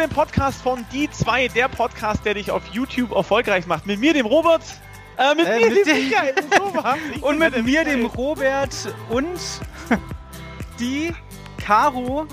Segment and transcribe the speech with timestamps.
[0.00, 3.84] dem Podcast von Die 2, der Podcast, der dich auf YouTube erfolgreich macht.
[3.84, 4.62] Mit mir, dem Robert.
[5.18, 6.34] Äh, mit äh, mir, mit dem Michael.
[7.20, 8.74] und mit mir, dem Robert
[9.10, 9.38] und
[10.80, 11.12] die
[11.58, 12.26] Caro.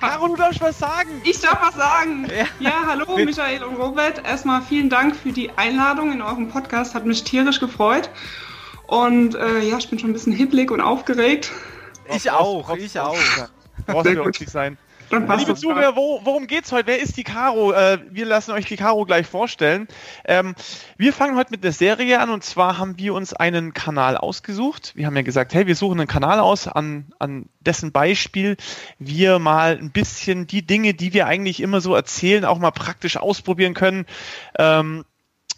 [0.00, 1.20] Caro, du darfst was sagen.
[1.22, 2.28] Ich darf was sagen.
[2.34, 4.26] Ja, ja hallo Michael und Robert.
[4.26, 6.94] Erstmal vielen Dank für die Einladung in eurem Podcast.
[6.94, 8.08] Hat mich tierisch gefreut.
[8.86, 11.52] Und äh, ja, ich bin schon ein bisschen hibblig und aufgeregt.
[12.14, 13.16] Ich auch, ich auch.
[13.86, 14.78] Brauchst du nicht sein.
[15.14, 16.88] Liebe Zuhörer, wo, worum geht's heute?
[16.88, 17.72] Wer ist die Caro?
[17.72, 19.86] Äh, wir lassen euch die Caro gleich vorstellen.
[20.24, 20.56] Ähm,
[20.96, 24.92] wir fangen heute mit einer Serie an und zwar haben wir uns einen Kanal ausgesucht.
[24.96, 28.56] Wir haben ja gesagt, hey, wir suchen einen Kanal aus, an, an dessen Beispiel
[28.98, 33.16] wir mal ein bisschen die Dinge, die wir eigentlich immer so erzählen, auch mal praktisch
[33.16, 34.06] ausprobieren können.
[34.58, 35.04] Ähm,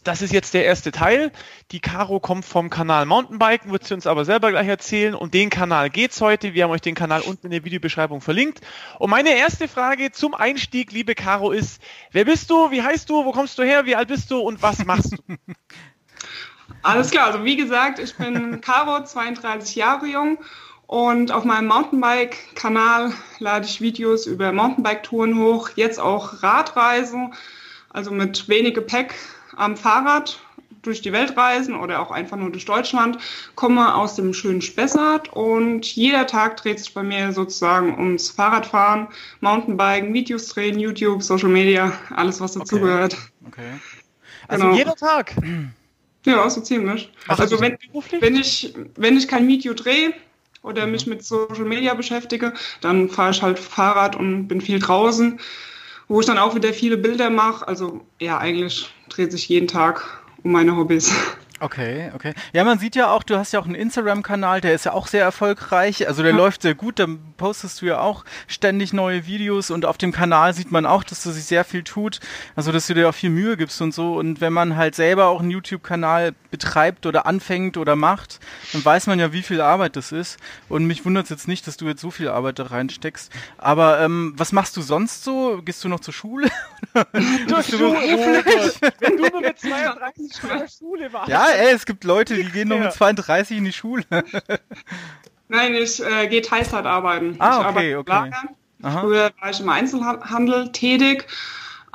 [0.07, 1.33] das ist jetzt der erste Teil.
[1.73, 5.15] Die Caro kommt vom Kanal Mountainbiken, wird sie uns aber selber gleich erzählen.
[5.15, 6.55] Und den Kanal geht's heute.
[6.55, 8.61] Wir haben euch den Kanal unten in der Videobeschreibung verlinkt.
[8.99, 11.83] Und meine erste Frage zum Einstieg, liebe Caro, ist:
[12.13, 12.71] Wer bist du?
[12.71, 13.25] Wie heißt du?
[13.25, 13.85] Wo kommst du her?
[13.87, 14.39] Wie alt bist du?
[14.39, 15.19] Und was machst du?
[16.83, 17.27] Alles klar.
[17.27, 20.39] Also wie gesagt, ich bin Caro, 32 Jahre jung.
[20.87, 27.35] Und auf meinem Mountainbike-Kanal lade ich Videos über Mountainbike-Touren hoch, jetzt auch Radreisen,
[27.91, 29.17] also mit wenig Gepäck
[29.57, 30.39] am Fahrrad
[30.83, 33.19] durch die Welt reisen oder auch einfach nur durch Deutschland,
[33.55, 39.09] komme aus dem schönen Spessart und jeder Tag dreht sich bei mir sozusagen ums Fahrradfahren,
[39.41, 43.17] Mountainbiken, Videos drehen, YouTube, Social Media, alles was dazugehört.
[43.49, 43.63] Okay.
[43.63, 43.81] okay.
[44.49, 44.77] Also genau.
[44.77, 45.35] jeder Tag?
[46.25, 47.13] Ja, so ziemlich.
[47.29, 47.79] Ach, also wenn,
[48.21, 50.13] wenn, ich, wenn ich kein Video drehe
[50.63, 55.41] oder mich mit Social Media beschäftige, dann fahre ich halt Fahrrad und bin viel draußen
[56.09, 57.67] wo ich dann auch wieder viele Bilder mache.
[57.67, 61.13] Also ja, eigentlich dreht sich jeden Tag um meine Hobbys.
[61.59, 62.35] Okay, okay.
[62.53, 65.07] Ja, man sieht ja auch, du hast ja auch einen Instagram-Kanal, der ist ja auch
[65.07, 66.07] sehr erfolgreich.
[66.07, 66.37] Also der ja.
[66.37, 67.07] läuft sehr gut, da
[67.39, 71.23] postest du ja auch ständig neue Videos und auf dem Kanal sieht man auch, dass
[71.23, 72.21] du sich sehr viel tut.
[72.57, 74.17] Also dass du dir auch viel Mühe gibst und so.
[74.17, 78.39] Und wenn man halt selber auch einen YouTube-Kanal betreibt oder anfängt oder macht,
[78.73, 80.39] dann weiß man ja, wie viel Arbeit das ist.
[80.69, 83.33] Und mich wundert es jetzt nicht, dass du jetzt so viel Arbeit da reinsteckst.
[83.57, 85.63] Aber ähm, was machst du sonst so?
[85.65, 86.49] Gehst du noch zur Schule?
[87.49, 88.45] zur Schule?
[89.01, 91.29] Wenn du nur mit 32 zur Schule warst.
[91.29, 94.05] Ja, ey, es gibt Leute, die gehen noch mit 32 in die Schule.
[95.49, 97.37] Nein, ich äh, gehe Teilzeit arbeiten.
[97.39, 98.31] Ah, okay, okay.
[98.81, 101.27] Früher war ich im Einzelhandel tätig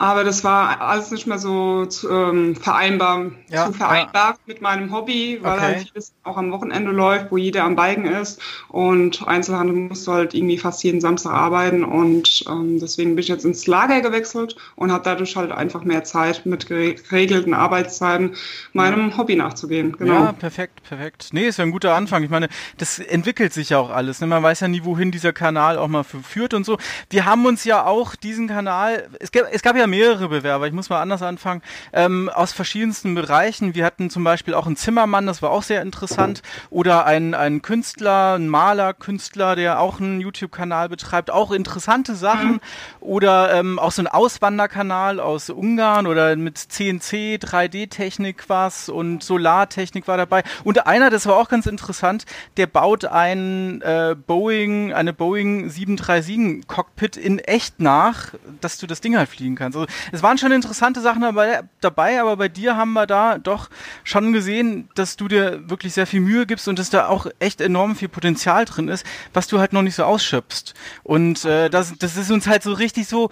[0.01, 4.37] aber das war alles nicht mehr so zu, ähm, vereinbar, ja, zu vereinbar ja.
[4.47, 5.61] mit meinem Hobby, weil okay.
[5.61, 8.41] halt vieles auch am Wochenende läuft, wo jeder am Biken ist.
[8.69, 11.83] Und Einzelhandel musst du halt irgendwie fast jeden Samstag arbeiten.
[11.83, 16.03] Und ähm, deswegen bin ich jetzt ins Lager gewechselt und habe dadurch halt einfach mehr
[16.03, 18.35] Zeit mit geregelten Arbeitszeiten
[18.73, 19.17] meinem ja.
[19.19, 19.91] Hobby nachzugehen.
[19.99, 20.13] Genau.
[20.13, 21.29] Ja, perfekt, perfekt.
[21.31, 22.23] Nee, ist ja ein guter Anfang.
[22.23, 24.19] Ich meine, das entwickelt sich ja auch alles.
[24.19, 24.25] Ne?
[24.25, 26.79] Man weiß ja nie, wohin dieser Kanal auch mal führt und so.
[27.11, 30.73] Wir haben uns ja auch diesen Kanal, es gab, es gab ja mehrere Bewerber, ich
[30.73, 31.61] muss mal anders anfangen,
[31.93, 33.75] ähm, aus verschiedensten Bereichen.
[33.75, 36.41] Wir hatten zum Beispiel auch einen Zimmermann, das war auch sehr interessant,
[36.71, 42.53] oder ein, ein Künstler, ein Maler, Künstler, der auch einen YouTube-Kanal betreibt, auch interessante Sachen.
[42.53, 42.61] Mhm.
[42.99, 50.07] Oder ähm, auch so ein Auswanderkanal aus Ungarn oder mit CNC, 3D-Technik was und Solartechnik
[50.07, 50.43] war dabei.
[50.63, 52.25] Und einer, das war auch ganz interessant,
[52.57, 59.01] der baut ein äh, Boeing, eine Boeing 737 Cockpit in echt nach, dass du das
[59.01, 59.70] Ding halt fliegen kannst.
[59.75, 63.69] Also es waren schon interessante Sachen dabei, dabei, aber bei dir haben wir da doch
[64.03, 67.61] schon gesehen, dass du dir wirklich sehr viel Mühe gibst und dass da auch echt
[67.61, 70.73] enorm viel Potenzial drin ist, was du halt noch nicht so ausschöpfst.
[71.03, 73.29] Und äh, das, das ist uns halt so richtig so,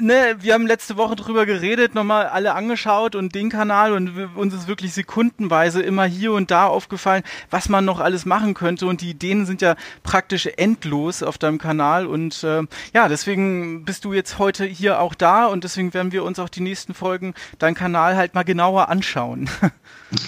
[0.00, 4.54] ne, wir haben letzte Woche drüber geredet, nochmal alle angeschaut und den Kanal und uns
[4.54, 9.00] ist wirklich sekundenweise immer hier und da aufgefallen, was man noch alles machen könnte und
[9.00, 12.62] die Ideen sind ja praktisch endlos auf deinem Kanal und äh,
[12.94, 16.38] ja, deswegen bist du jetzt heute hier auch da und deswegen deswegen werden wir uns
[16.38, 19.48] auch die nächsten Folgen deinen Kanal halt mal genauer anschauen.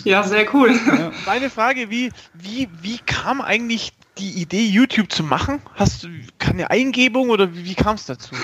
[0.04, 0.78] Ja, sehr cool.
[1.26, 5.60] Meine Frage, wie, wie, wie kam eigentlich die Idee, YouTube zu machen?
[5.75, 6.04] Hast
[6.52, 8.34] du keine Eingebung oder wie, wie kam es dazu?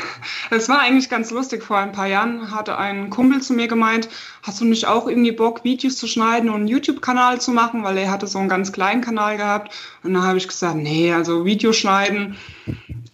[0.50, 1.62] Es war eigentlich ganz lustig.
[1.62, 4.08] Vor ein paar Jahren hatte ein Kumpel zu mir gemeint,
[4.42, 7.84] hast du nicht auch irgendwie Bock, Videos zu schneiden und einen YouTube-Kanal zu machen?
[7.84, 9.74] Weil er hatte so einen ganz kleinen Kanal gehabt.
[10.02, 12.36] Und dann habe ich gesagt, nee, also Videoschneiden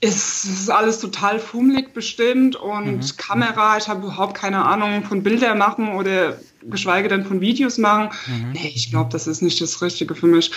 [0.00, 3.16] ist, ist alles total fummelig bestimmt und mhm.
[3.16, 6.38] Kamera, ich habe überhaupt keine Ahnung von Bilder machen oder
[6.70, 8.10] geschweige denn von Videos machen.
[8.26, 8.52] Mhm.
[8.52, 10.50] Nee, ich glaube, das ist nicht das Richtige für mich.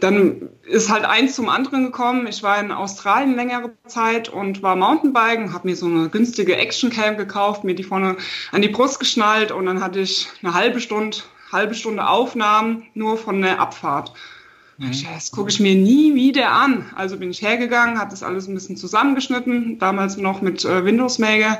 [0.00, 2.26] Dann ist halt eins zum anderen gekommen.
[2.26, 7.16] Ich war in Australien längere Zeit und war Mountainbiken, habe mir so eine günstige Actioncam
[7.16, 8.16] gekauft, mir die vorne
[8.50, 11.18] an die Brust geschnallt und dann hatte ich eine halbe Stunde,
[11.50, 14.12] halbe Stunde Aufnahmen nur von der Abfahrt.
[14.82, 15.06] Mhm.
[15.14, 16.90] Das gucke ich mir nie wieder an.
[16.96, 21.18] Also bin ich hergegangen, habe das alles ein bisschen zusammengeschnitten, damals noch mit äh, Windows
[21.18, 21.58] Maker.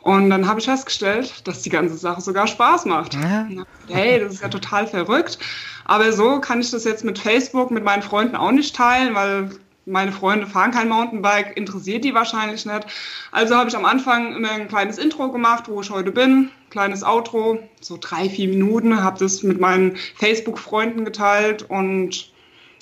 [0.00, 3.14] Und dann habe ich festgestellt, dass die ganze Sache sogar Spaß macht.
[3.14, 3.48] Ja.
[3.88, 5.38] Hey, das ist ja total verrückt.
[5.86, 9.50] Aber so kann ich das jetzt mit Facebook, mit meinen Freunden auch nicht teilen, weil
[9.86, 12.86] meine Freunde fahren kein Mountainbike, interessiert die wahrscheinlich nicht.
[13.32, 17.02] Also habe ich am Anfang immer ein kleines Intro gemacht, wo ich heute bin, kleines
[17.02, 22.30] Outro, so drei, vier Minuten, habe das mit meinen Facebook-Freunden geteilt und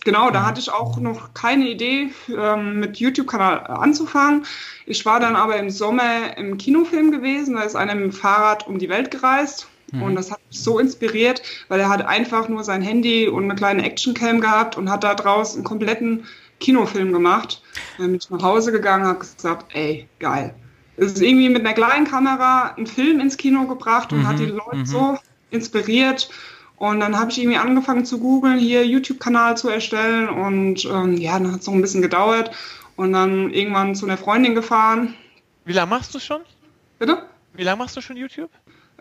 [0.07, 4.47] genau, da hatte ich auch noch keine Idee, ähm, mit YouTube-Kanal anzufangen.
[4.87, 8.67] Ich war dann aber im Sommer im Kinofilm gewesen, da ist einer mit dem Fahrrad
[8.67, 9.69] um die Welt gereist.
[9.93, 10.03] Mhm.
[10.03, 13.57] Und das hat mich so inspiriert, weil er hat einfach nur sein Handy und eine
[13.57, 16.25] kleine Actioncam gehabt und hat da draußen einen kompletten
[16.61, 17.63] Kinofilm gemacht.
[17.99, 20.55] Dann bin ich nach Hause gegangen, habe gesagt, ey, geil.
[20.97, 24.39] Es ist irgendwie mit einer kleinen Kamera einen Film ins Kino gebracht und mhm, hat
[24.39, 24.87] die Leute mhm.
[24.87, 25.19] so
[25.51, 26.31] inspiriert.
[26.77, 30.29] Und dann habe ich irgendwie angefangen zu googeln, hier YouTube-Kanal zu erstellen.
[30.29, 32.51] Und ähm, ja, dann hat es noch ein bisschen gedauert.
[32.97, 35.15] Und dann irgendwann zu einer Freundin gefahren.
[35.65, 36.41] Wie lange machst du schon?
[36.99, 37.23] Bitte?
[37.55, 38.51] Wie lange machst du schon YouTube?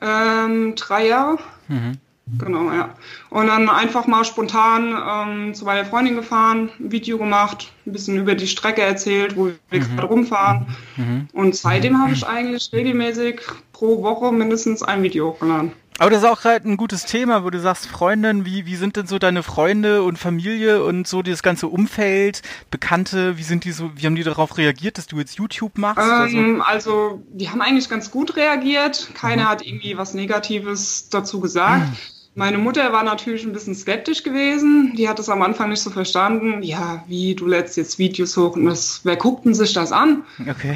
[0.01, 1.37] Ähm, drei Jahre.
[1.67, 1.97] Mhm.
[2.39, 2.95] Genau, ja.
[3.29, 8.17] Und dann einfach mal spontan ähm, zu meiner Freundin gefahren, ein Video gemacht, ein bisschen
[8.17, 9.95] über die Strecke erzählt, wo wir mhm.
[9.95, 10.65] gerade rumfahren.
[10.97, 11.27] Mhm.
[11.33, 13.41] Und seitdem habe ich eigentlich regelmäßig
[13.73, 15.73] pro Woche mindestens ein Video hochgeladen.
[15.97, 18.97] Aber das ist auch gerade ein gutes Thema, wo du sagst, Freundin, wie, wie sind
[18.97, 23.71] denn so deine Freunde und Familie und so das ganze Umfeld, Bekannte, wie sind die
[23.71, 26.03] so, wie haben die darauf reagiert, dass du jetzt YouTube machst?
[26.33, 26.91] Ähm, also?
[26.91, 29.09] also, die haben eigentlich ganz gut reagiert.
[29.13, 29.47] Keiner mhm.
[29.47, 31.87] hat irgendwie was Negatives dazu gesagt.
[31.87, 31.97] Mhm.
[32.37, 34.93] Meine Mutter war natürlich ein bisschen skeptisch gewesen.
[34.97, 36.61] Die hat es am Anfang nicht so verstanden.
[36.63, 40.23] Ja, wie, du lädst jetzt Videos hoch und das, wer guckt denn sich das an?
[40.41, 40.75] Okay.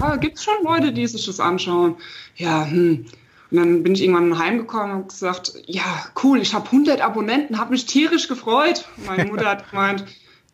[0.00, 1.94] Ja, Gibt es schon Leute, die sich das anschauen?
[2.34, 3.06] Ja, hm.
[3.50, 7.72] Und dann bin ich irgendwann heimgekommen und gesagt, ja, cool, ich habe 100 Abonnenten, habe
[7.72, 8.84] mich tierisch gefreut.
[9.06, 10.04] Meine Mutter hat gemeint,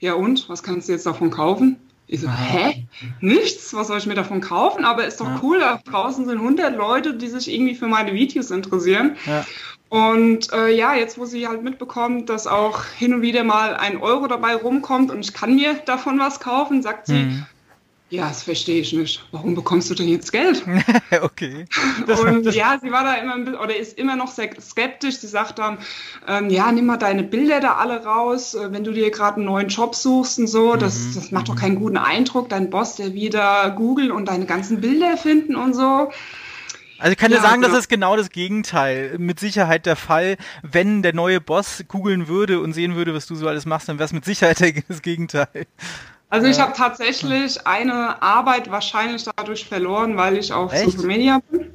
[0.01, 1.77] ja und, was kannst du jetzt davon kaufen?
[2.09, 2.87] Ich so, hä?
[3.21, 3.75] Nichts?
[3.75, 4.85] Was soll ich mir davon kaufen?
[4.85, 5.41] Aber ist doch ja.
[5.43, 9.17] cool, da draußen sind 100 Leute, die sich irgendwie für meine Videos interessieren.
[9.27, 9.45] Ja.
[9.89, 13.99] Und äh, ja, jetzt wo sie halt mitbekommt, dass auch hin und wieder mal ein
[13.99, 17.47] Euro dabei rumkommt und ich kann mir davon was kaufen, sagt sie, mhm.
[18.09, 19.27] Ja, das verstehe ich nicht.
[19.33, 20.65] Warum bekommst du denn jetzt Geld?
[21.23, 21.65] okay.
[22.07, 25.17] Das, und das, ja, sie war da immer oder ist immer noch sehr skeptisch.
[25.17, 25.79] Sie sagt dann,
[26.29, 29.47] ähm, ja, nimm mal deine Bilder da alle raus, äh, wenn du dir gerade einen
[29.47, 30.77] neuen Job suchst und so.
[30.77, 31.15] Das, mhm.
[31.17, 32.49] das macht doch keinen guten Eindruck.
[32.49, 36.11] Dein Boss, der wieder googeln und deine ganzen Bilder finden und so.
[36.99, 37.75] Also ich kann ja, dir sagen, genau.
[37.75, 39.17] das ist genau das Gegenteil.
[39.19, 43.35] Mit Sicherheit der Fall, wenn der neue Boss googeln würde und sehen würde, was du
[43.35, 45.67] so alles machst, dann wäre es mit Sicherheit das Gegenteil.
[46.29, 50.91] Also ich habe tatsächlich eine Arbeit wahrscheinlich dadurch verloren, weil ich auf Echt?
[50.91, 51.71] Social Media bin.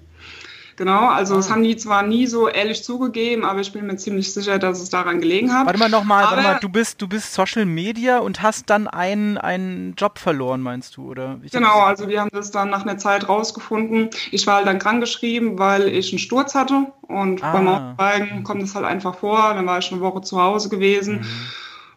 [0.81, 1.37] Genau, also ah.
[1.37, 4.81] das haben die zwar nie so ehrlich zugegeben, aber ich bin mir ziemlich sicher, dass
[4.81, 5.67] es daran gelegen hat.
[5.67, 9.37] Warte mal nochmal, warte mal, du bist, du bist Social Media und hast dann einen,
[9.37, 11.39] einen Job verloren, meinst du, oder?
[11.43, 14.09] Ich genau, also wir haben das dann nach einer Zeit rausgefunden.
[14.31, 17.51] Ich war halt dann krankgeschrieben, weil ich einen Sturz hatte und ah.
[17.51, 19.53] beim Mountainbiken kommt es halt einfach vor.
[19.53, 21.19] Dann war ich eine Woche zu Hause gewesen.
[21.19, 21.51] Mhm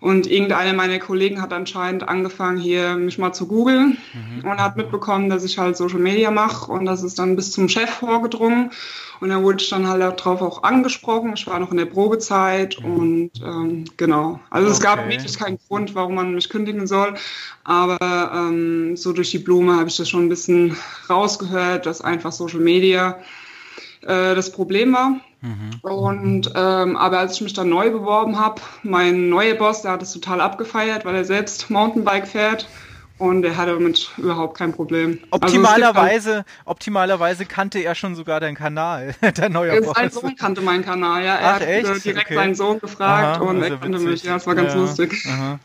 [0.04, 4.46] und irgendeiner meiner Kollegen hat anscheinend angefangen, hier mich mal zu googeln mhm.
[4.46, 6.70] und hat mitbekommen, dass ich halt Social Media mache.
[6.70, 8.70] Und das ist dann bis zum Chef vorgedrungen.
[9.20, 11.32] Und da wurde ich dann halt darauf auch angesprochen.
[11.36, 12.96] Ich war noch in der Probezeit mhm.
[12.96, 14.40] und ähm, genau.
[14.50, 14.74] Also okay.
[14.74, 17.14] es gab wirklich keinen Grund, warum man mich kündigen soll.
[17.64, 17.96] Aber
[18.34, 20.76] ähm, so durch die Blume habe ich das schon ein bisschen
[21.08, 23.20] rausgehört, dass einfach Social Media
[24.02, 25.18] äh, das Problem war.
[25.44, 25.78] Mhm.
[25.82, 30.02] Und ähm, aber als ich mich dann neu beworben habe, mein neuer Boss, der hat
[30.02, 32.66] es total abgefeiert, weil er selbst Mountainbike fährt
[33.18, 35.20] und er hatte damit überhaupt kein Problem.
[35.30, 39.94] Also optimalerweise, also optimalerweise kannte er schon sogar deinen Kanal, der neue Boss.
[39.94, 41.34] Sein Sohn kannte meinen Kanal, ja.
[41.34, 42.04] Er Ach, hat echt?
[42.06, 42.34] direkt okay.
[42.34, 44.24] seinen Sohn gefragt Aha, und er kannte mich.
[44.24, 45.26] Ja, es war ganz ja, lustig.
[45.28, 45.58] Aha.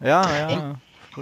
[0.00, 0.74] Ja, ja.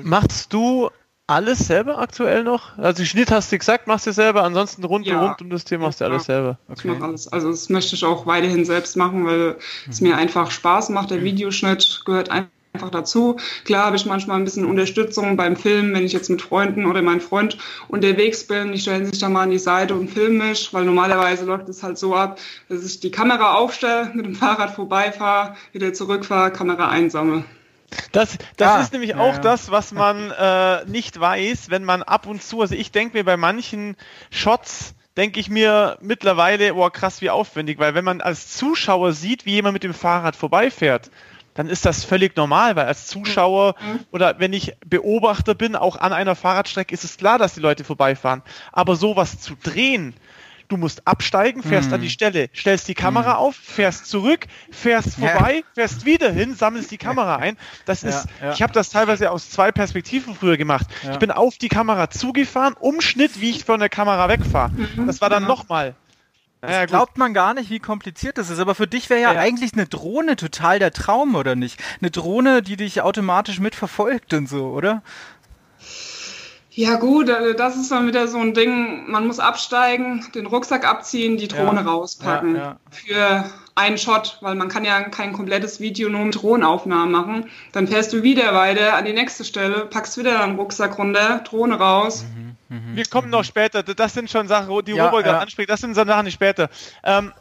[0.02, 0.88] Machst du
[1.28, 2.76] alles selber aktuell noch?
[2.78, 5.24] Also Schnitt hast du gesagt, machst du selber, ansonsten rund, ja.
[5.24, 6.58] rund um das Thema machst du alles selber.
[6.68, 6.92] Okay.
[6.96, 7.28] Ich alles.
[7.28, 9.56] Also das möchte ich auch weiterhin selbst machen, weil mhm.
[9.90, 11.10] es mir einfach Spaß macht.
[11.10, 13.36] Der Videoschnitt gehört einfach dazu.
[13.64, 17.02] Klar habe ich manchmal ein bisschen Unterstützung beim Filmen, wenn ich jetzt mit Freunden oder
[17.02, 17.58] mein Freund
[17.88, 18.72] unterwegs bin.
[18.72, 21.82] Die stellen sich da mal an die Seite und filmen mich, weil normalerweise läuft es
[21.82, 22.38] halt so ab,
[22.70, 27.44] dass ich die Kamera aufstelle, mit dem Fahrrad vorbeifahre, wieder zurückfahre, Kamera einsammle.
[28.12, 29.40] Das, das ah, ist nämlich auch ja.
[29.40, 33.24] das, was man äh, nicht weiß, wenn man ab und zu, also ich denke mir
[33.24, 33.96] bei manchen
[34.30, 39.46] Shots, denke ich mir mittlerweile, oh krass, wie aufwendig, weil wenn man als Zuschauer sieht,
[39.46, 41.10] wie jemand mit dem Fahrrad vorbeifährt,
[41.54, 44.00] dann ist das völlig normal, weil als Zuschauer mhm.
[44.12, 47.82] oder wenn ich Beobachter bin, auch an einer Fahrradstrecke, ist es klar, dass die Leute
[47.82, 48.42] vorbeifahren.
[48.70, 50.14] Aber sowas zu drehen,
[50.68, 51.94] Du musst absteigen, fährst mhm.
[51.94, 53.38] an die Stelle, stellst die Kamera mhm.
[53.38, 55.62] auf, fährst zurück, fährst vorbei, ja.
[55.74, 57.56] fährst wieder hin, sammelst die Kamera ein.
[57.86, 58.52] Das ist, ja, ja.
[58.52, 60.86] ich habe das teilweise aus zwei Perspektiven früher gemacht.
[61.10, 64.70] Ich bin auf die Kamera zugefahren, Umschnitt, wie ich von der Kamera wegfahre.
[64.70, 65.06] Mhm.
[65.06, 65.94] Das war dann nochmal
[66.60, 68.58] naja, glaubt man gar nicht, wie kompliziert das ist.
[68.58, 71.80] Aber für dich wäre ja, ja, eigentlich eine Drohne total der Traum, oder nicht?
[72.00, 75.02] Eine Drohne, die dich automatisch mitverfolgt und so, oder?
[76.78, 80.86] Ja gut, äh, das ist dann wieder so ein Ding, man muss absteigen, den Rucksack
[80.86, 82.54] abziehen, die Drohne ja, rauspacken.
[82.54, 82.76] Ja, ja.
[82.92, 87.50] Für einen Shot, weil man kann ja kein komplettes Video nur mit Drohnenaufnahmen machen.
[87.72, 91.80] Dann fährst du wieder weiter an die nächste Stelle, packst wieder deinen Rucksack runter, Drohne
[91.80, 92.24] raus.
[92.36, 95.68] Mhm, mh, Wir kommen noch später, das sind schon Sachen, die ja, Robert gerade anspricht,
[95.68, 96.70] das sind Sachen die später.
[97.02, 97.32] Ähm,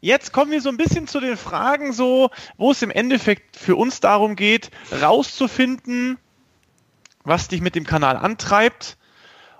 [0.00, 3.76] Jetzt kommen wir so ein bisschen zu den Fragen, so, wo es im Endeffekt für
[3.76, 6.18] uns darum geht, rauszufinden,
[7.24, 8.96] was dich mit dem Kanal antreibt.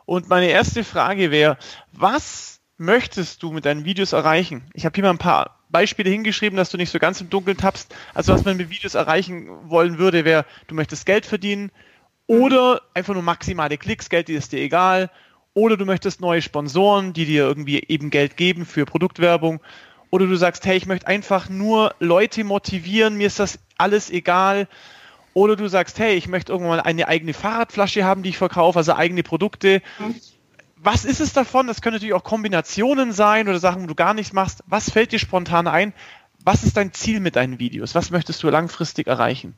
[0.04, 1.58] Und meine erste Frage wäre,
[1.92, 4.62] was möchtest du mit deinen Videos erreichen?
[4.74, 7.56] Ich habe hier mal ein paar Beispiele hingeschrieben, dass du nicht so ganz im Dunkeln
[7.56, 7.94] tappst.
[8.14, 11.70] Also was man mit Videos erreichen wollen würde, wäre, du möchtest Geld verdienen
[12.26, 15.10] oder einfach nur maximale Klicks, Geld ist dir egal.
[15.54, 19.60] Oder du möchtest neue Sponsoren, die dir irgendwie eben Geld geben für Produktwerbung.
[20.10, 24.68] Oder du sagst, hey, ich möchte einfach nur Leute motivieren, mir ist das alles egal.
[25.34, 28.78] Oder du sagst, hey, ich möchte irgendwann mal eine eigene Fahrradflasche haben, die ich verkaufe,
[28.78, 29.82] also eigene Produkte.
[29.98, 30.14] Mhm.
[30.76, 31.68] Was ist es davon?
[31.68, 34.62] Das können natürlich auch Kombinationen sein oder Sachen, wo du gar nichts machst.
[34.66, 35.94] Was fällt dir spontan ein?
[36.44, 37.94] Was ist dein Ziel mit deinen Videos?
[37.94, 39.54] Was möchtest du langfristig erreichen?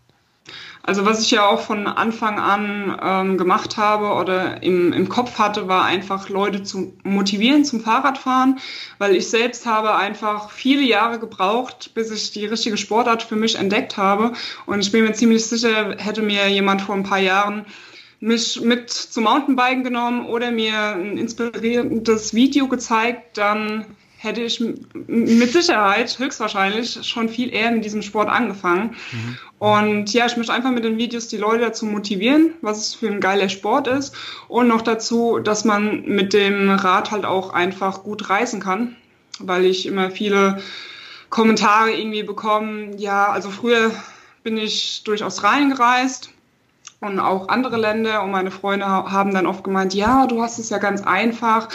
[0.82, 5.38] Also was ich ja auch von Anfang an ähm, gemacht habe oder im, im Kopf
[5.38, 8.58] hatte, war einfach Leute zu motivieren zum Fahrradfahren,
[8.98, 13.56] weil ich selbst habe einfach viele Jahre gebraucht, bis ich die richtige Sportart für mich
[13.56, 14.34] entdeckt habe.
[14.66, 17.64] Und ich bin mir ziemlich sicher, hätte mir jemand vor ein paar Jahren
[18.20, 23.86] mich mit zum Mountainbiken genommen oder mir ein inspirierendes Video gezeigt, dann
[24.24, 24.60] hätte ich
[25.06, 28.96] mit Sicherheit höchstwahrscheinlich schon viel eher in diesem Sport angefangen.
[29.12, 29.38] Mhm.
[29.58, 33.08] Und ja, ich möchte einfach mit den Videos die Leute dazu motivieren, was es für
[33.08, 34.14] ein geiler Sport ist
[34.48, 38.96] und noch dazu, dass man mit dem Rad halt auch einfach gut reisen kann,
[39.38, 40.60] weil ich immer viele
[41.30, 42.96] Kommentare irgendwie bekomme.
[42.96, 43.90] Ja, also früher
[44.42, 46.33] bin ich durch Australien gereist
[47.00, 50.70] und auch andere Länder und meine Freunde haben dann oft gemeint, ja, du hast es
[50.70, 51.68] ja ganz einfach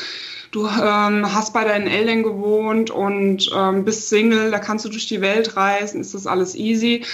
[0.52, 5.08] du ähm, hast bei deinen Eltern gewohnt und ähm, bist Single, da kannst du durch
[5.08, 7.06] die Welt reisen, ist das alles easy.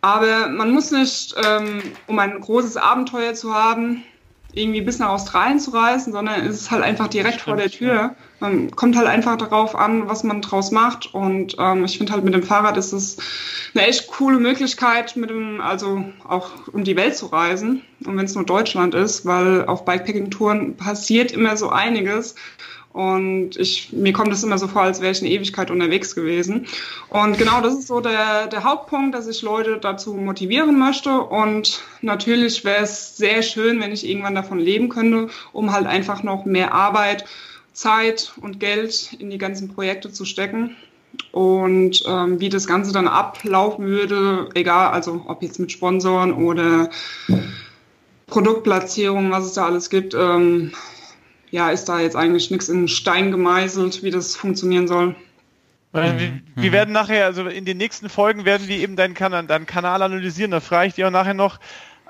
[0.00, 4.02] Aber man muss nicht, ähm, um ein großes Abenteuer zu haben,
[4.52, 7.70] irgendwie bis nach Australien zu reisen, sondern es ist halt einfach direkt Stimmt, vor der
[7.70, 7.94] Tür.
[7.94, 8.16] Ja.
[8.42, 11.14] Man kommt halt einfach darauf an, was man draus macht.
[11.14, 13.16] Und ähm, ich finde halt mit dem Fahrrad ist es
[13.72, 17.82] eine echt coole Möglichkeit, mit dem, also auch um die Welt zu reisen.
[18.04, 22.34] Und wenn es nur Deutschland ist, weil auf Bikepacking-Touren passiert immer so einiges.
[22.92, 26.66] Und ich, mir kommt es immer so vor, als wäre ich eine Ewigkeit unterwegs gewesen.
[27.08, 31.20] Und genau das ist so der, der Hauptpunkt, dass ich Leute dazu motivieren möchte.
[31.20, 36.22] Und natürlich wäre es sehr schön, wenn ich irgendwann davon leben könnte, um halt einfach
[36.22, 37.24] noch mehr Arbeit,
[37.72, 40.76] Zeit und Geld in die ganzen Projekte zu stecken.
[41.30, 46.90] Und ähm, wie das Ganze dann ablaufen würde, egal, also ob jetzt mit Sponsoren oder
[48.26, 50.72] Produktplatzierung, was es da alles gibt, ähm,
[51.50, 55.14] ja, ist da jetzt eigentlich nichts in Stein gemeißelt, wie das funktionieren soll.
[55.92, 56.30] Wir, wir,
[56.70, 56.72] mhm.
[56.72, 60.50] werden nachher, also in den nächsten Folgen werden wir eben deinen Kanal, deinen Kanal analysieren.
[60.50, 61.60] Da frage ich dir auch nachher noch,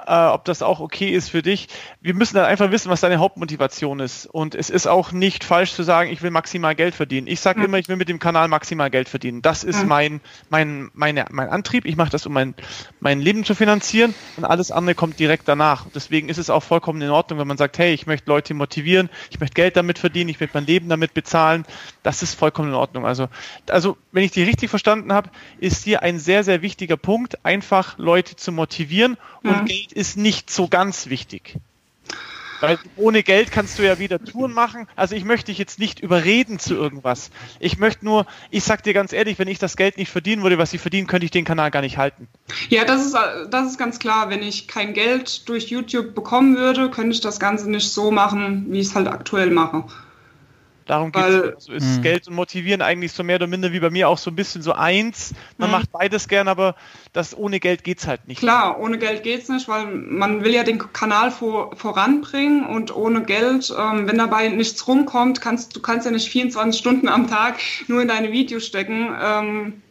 [0.07, 1.69] äh, ob das auch okay ist für dich.
[2.01, 4.27] Wir müssen dann einfach wissen, was deine Hauptmotivation ist.
[4.27, 7.27] Und es ist auch nicht falsch zu sagen, ich will maximal Geld verdienen.
[7.27, 7.67] Ich sage mhm.
[7.67, 9.43] immer, ich will mit dem Kanal maximal Geld verdienen.
[9.43, 9.89] Das ist mhm.
[9.89, 11.85] mein, mein, meine, mein Antrieb.
[11.85, 12.55] Ich mache das, um mein,
[13.01, 15.87] mein Leben zu finanzieren und alles andere kommt direkt danach.
[15.95, 19.11] Deswegen ist es auch vollkommen in Ordnung, wenn man sagt, hey, ich möchte Leute motivieren,
[19.31, 21.65] ich möchte Geld damit verdienen, ich möchte mein Leben damit bezahlen.
[22.03, 23.07] Das ist vollkommen in Ordnung.
[23.07, 23.29] Also,
[23.69, 27.99] also wenn ich die richtig verstanden habe, ist hier ein sehr, sehr wichtiger Punkt, einfach
[27.99, 29.69] Leute zu motivieren und mhm.
[29.93, 31.57] Ist nicht so ganz wichtig.
[32.63, 34.87] Weil ohne Geld kannst du ja wieder Touren machen.
[34.95, 37.33] Also ich möchte dich jetzt nicht überreden zu irgendwas.
[37.59, 40.59] Ich möchte nur, ich sag dir ganz ehrlich, wenn ich das Geld nicht verdienen würde,
[40.59, 42.29] was ich verdiene, könnte ich den Kanal gar nicht halten.
[42.69, 43.17] Ja, das ist,
[43.51, 44.31] das ist ganz klar.
[44.31, 48.67] Wenn ich kein Geld durch YouTube bekommen würde, könnte ich das Ganze nicht so machen,
[48.69, 49.85] wie ich es halt aktuell mache.
[50.93, 51.45] Darum geht es.
[51.55, 52.03] Also ist mh.
[52.03, 54.61] Geld und Motivieren eigentlich so mehr oder minder wie bei mir auch so ein bisschen
[54.61, 55.33] so eins.
[55.57, 55.79] Man mh.
[55.79, 56.77] macht beides gern, aber
[57.15, 58.41] das ohne Geld geht es halt nicht.
[58.41, 62.95] Klar, ohne Geld geht es nicht, weil man will ja den Kanal vor, voranbringen und
[62.95, 67.27] ohne Geld, ähm, wenn dabei nichts rumkommt, kannst du kannst ja nicht 24 Stunden am
[67.27, 67.59] Tag
[67.89, 69.83] nur in deine Videos stecken, ähm,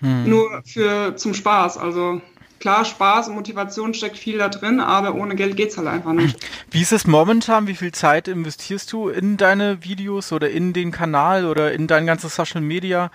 [0.00, 0.28] hm.
[0.28, 1.78] nur für zum Spaß.
[1.78, 2.20] Also
[2.64, 6.38] klar, Spaß und Motivation steckt viel da drin, aber ohne Geld geht's halt einfach nicht.
[6.70, 7.66] Wie ist es momentan?
[7.66, 12.06] Wie viel Zeit investierst du in deine Videos oder in den Kanal oder in dein
[12.06, 13.10] ganzes Social Media?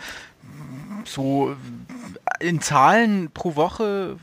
[1.03, 1.56] So
[2.39, 4.18] in Zahlen pro Woche?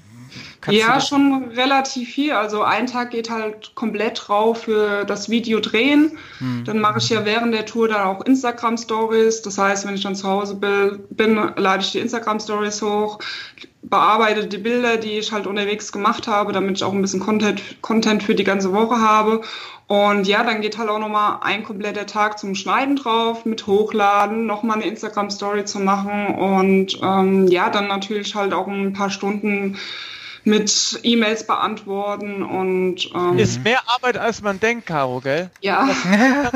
[0.61, 2.33] Kannst ja, schon relativ viel.
[2.33, 6.19] Also ein Tag geht halt komplett drauf für das Video drehen.
[6.39, 6.65] Hm.
[6.65, 9.43] Dann mache ich ja während der Tour dann auch Instagram Stories.
[9.43, 13.19] Das heißt, wenn ich dann zu Hause bin, lade ich die Instagram Stories hoch,
[13.89, 17.63] bearbeite die Bilder, die ich halt unterwegs gemacht habe, damit ich auch ein bisschen Content,
[17.81, 19.43] Content für die ganze Woche habe.
[19.87, 24.47] Und ja, dann geht halt auch nochmal ein kompletter Tag zum Schneiden drauf, mit Hochladen,
[24.47, 29.77] nochmal eine Instagram-Story zu machen und ähm, ja, dann natürlich halt auch ein paar Stunden
[30.47, 35.51] mit E-Mails beantworten und ähm, ist mehr Arbeit als man denkt, Caro, gell?
[35.61, 35.89] Ja.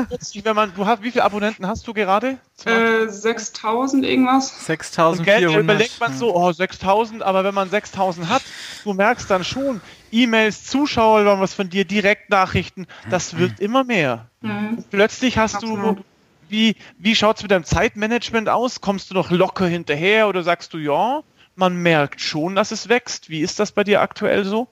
[0.07, 2.37] Plötzlich, wenn man, du hast, wie viele Abonnenten hast du gerade?
[2.63, 4.65] Äh, 6000 irgendwas.
[4.65, 5.61] 6400.
[5.61, 8.43] überlegt man so, oh 6000, aber wenn man 6000 hat,
[8.85, 14.29] du merkst dann schon, E-Mails, Zuschauer wollen was von dir, Direktnachrichten, das wird immer mehr.
[14.39, 14.85] Mhm.
[14.89, 15.97] Plötzlich hast Absolut.
[15.97, 16.03] du
[16.47, 18.81] wie, wie schaut es mit deinem Zeitmanagement aus?
[18.81, 21.23] Kommst du noch locker hinterher oder sagst du ja?
[21.61, 23.29] Man merkt schon, dass es wächst.
[23.29, 24.67] Wie ist das bei dir aktuell so?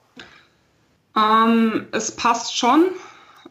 [1.16, 2.84] Ähm, es passt schon.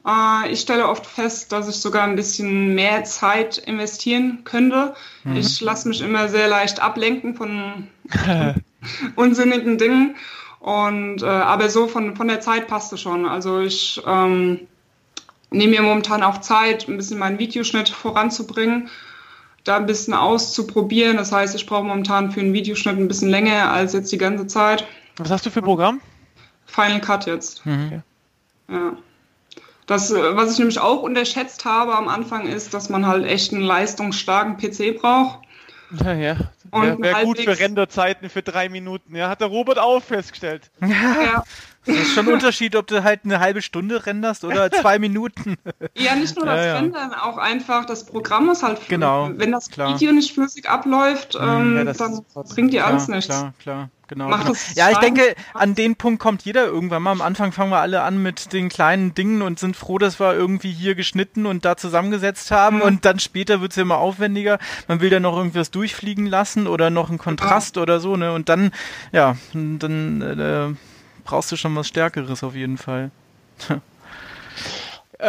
[0.05, 4.93] Äh, ich stelle oft fest, dass ich sogar ein bisschen mehr Zeit investieren könnte.
[5.23, 5.37] Mhm.
[5.37, 7.87] Ich lasse mich immer sehr leicht ablenken von,
[9.15, 10.15] unsinnigen Dingen.
[10.59, 13.25] Und äh, aber so von, von der Zeit passt es schon.
[13.25, 14.67] Also ich ähm,
[15.49, 18.89] nehme mir momentan auch Zeit, ein bisschen meinen Videoschnitt voranzubringen
[19.69, 21.17] da ein bisschen auszuprobieren.
[21.17, 24.47] Das heißt, ich brauche momentan für einen Videoschnitt ein bisschen länger als jetzt die ganze
[24.47, 24.85] Zeit.
[25.17, 26.01] Was hast du für ein Programm?
[26.65, 27.65] Final Cut jetzt.
[27.65, 28.01] Mhm.
[28.69, 28.93] Ja.
[29.85, 33.53] Das, äh, was ich nämlich auch unterschätzt habe am Anfang, ist, dass man halt echt
[33.53, 35.39] einen leistungsstarken PC braucht.
[36.03, 36.35] Ja, ja.
[36.71, 39.15] Wäre wär gut für Renderzeiten für drei Minuten.
[39.15, 40.69] Ja, hat der Robert auch festgestellt.
[40.81, 41.43] Ja.
[41.85, 45.57] Das ist schon ein Unterschied, ob du halt eine halbe Stunde renderst oder zwei Minuten.
[45.95, 46.75] Ja, nicht nur das ja, ja.
[46.75, 48.89] Rendern, auch einfach das Programm ist halt flüssig.
[48.89, 49.29] Genau.
[49.33, 49.95] Wenn das klar.
[49.95, 53.27] Video nicht flüssig abläuft, ähm, ja, dann bringt dir alles nichts.
[53.27, 53.89] Klar, klar.
[54.09, 54.53] Genau, genau.
[54.73, 57.11] Ja, ich denke, an den Punkt kommt jeder irgendwann mal.
[57.11, 60.33] Am Anfang fangen wir alle an mit den kleinen Dingen und sind froh, dass wir
[60.33, 62.77] irgendwie hier geschnitten und da zusammengesetzt haben.
[62.77, 62.81] Mhm.
[62.81, 64.57] Und dann später wird es ja immer aufwendiger.
[64.87, 67.83] Man will dann noch irgendwas durchfliegen lassen oder noch einen Kontrast ja.
[67.83, 68.17] oder so.
[68.17, 68.33] Ne?
[68.33, 68.71] Und dann,
[69.11, 70.73] ja, dann äh,
[71.29, 73.11] brauchst du schon was Stärkeres auf jeden Fall.
[75.19, 75.27] Äh,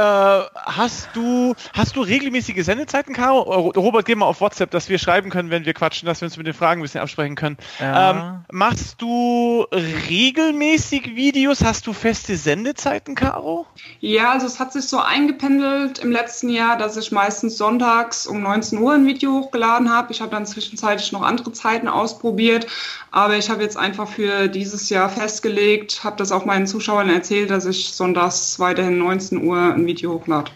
[0.55, 3.71] hast du hast du regelmäßige Sendezeiten, Caro?
[3.71, 6.37] Robert, geh mal auf WhatsApp, dass wir schreiben können, wenn wir quatschen, dass wir uns
[6.37, 7.57] mit den Fragen ein bisschen absprechen können.
[7.81, 8.11] Ja.
[8.11, 11.65] Ähm, machst du regelmäßig Videos?
[11.65, 13.67] Hast du feste Sendezeiten, Caro?
[13.99, 18.43] Ja, also es hat sich so eingependelt im letzten Jahr, dass ich meistens sonntags um
[18.43, 20.13] 19 Uhr ein Video hochgeladen habe.
[20.13, 22.69] Ich habe dann zwischenzeitlich noch andere Zeiten ausprobiert,
[23.11, 27.51] aber ich habe jetzt einfach für dieses Jahr festgelegt, habe das auch meinen Zuschauern erzählt,
[27.51, 30.51] dass ich sonntags weiterhin 19 Uhr ein Video hochlade.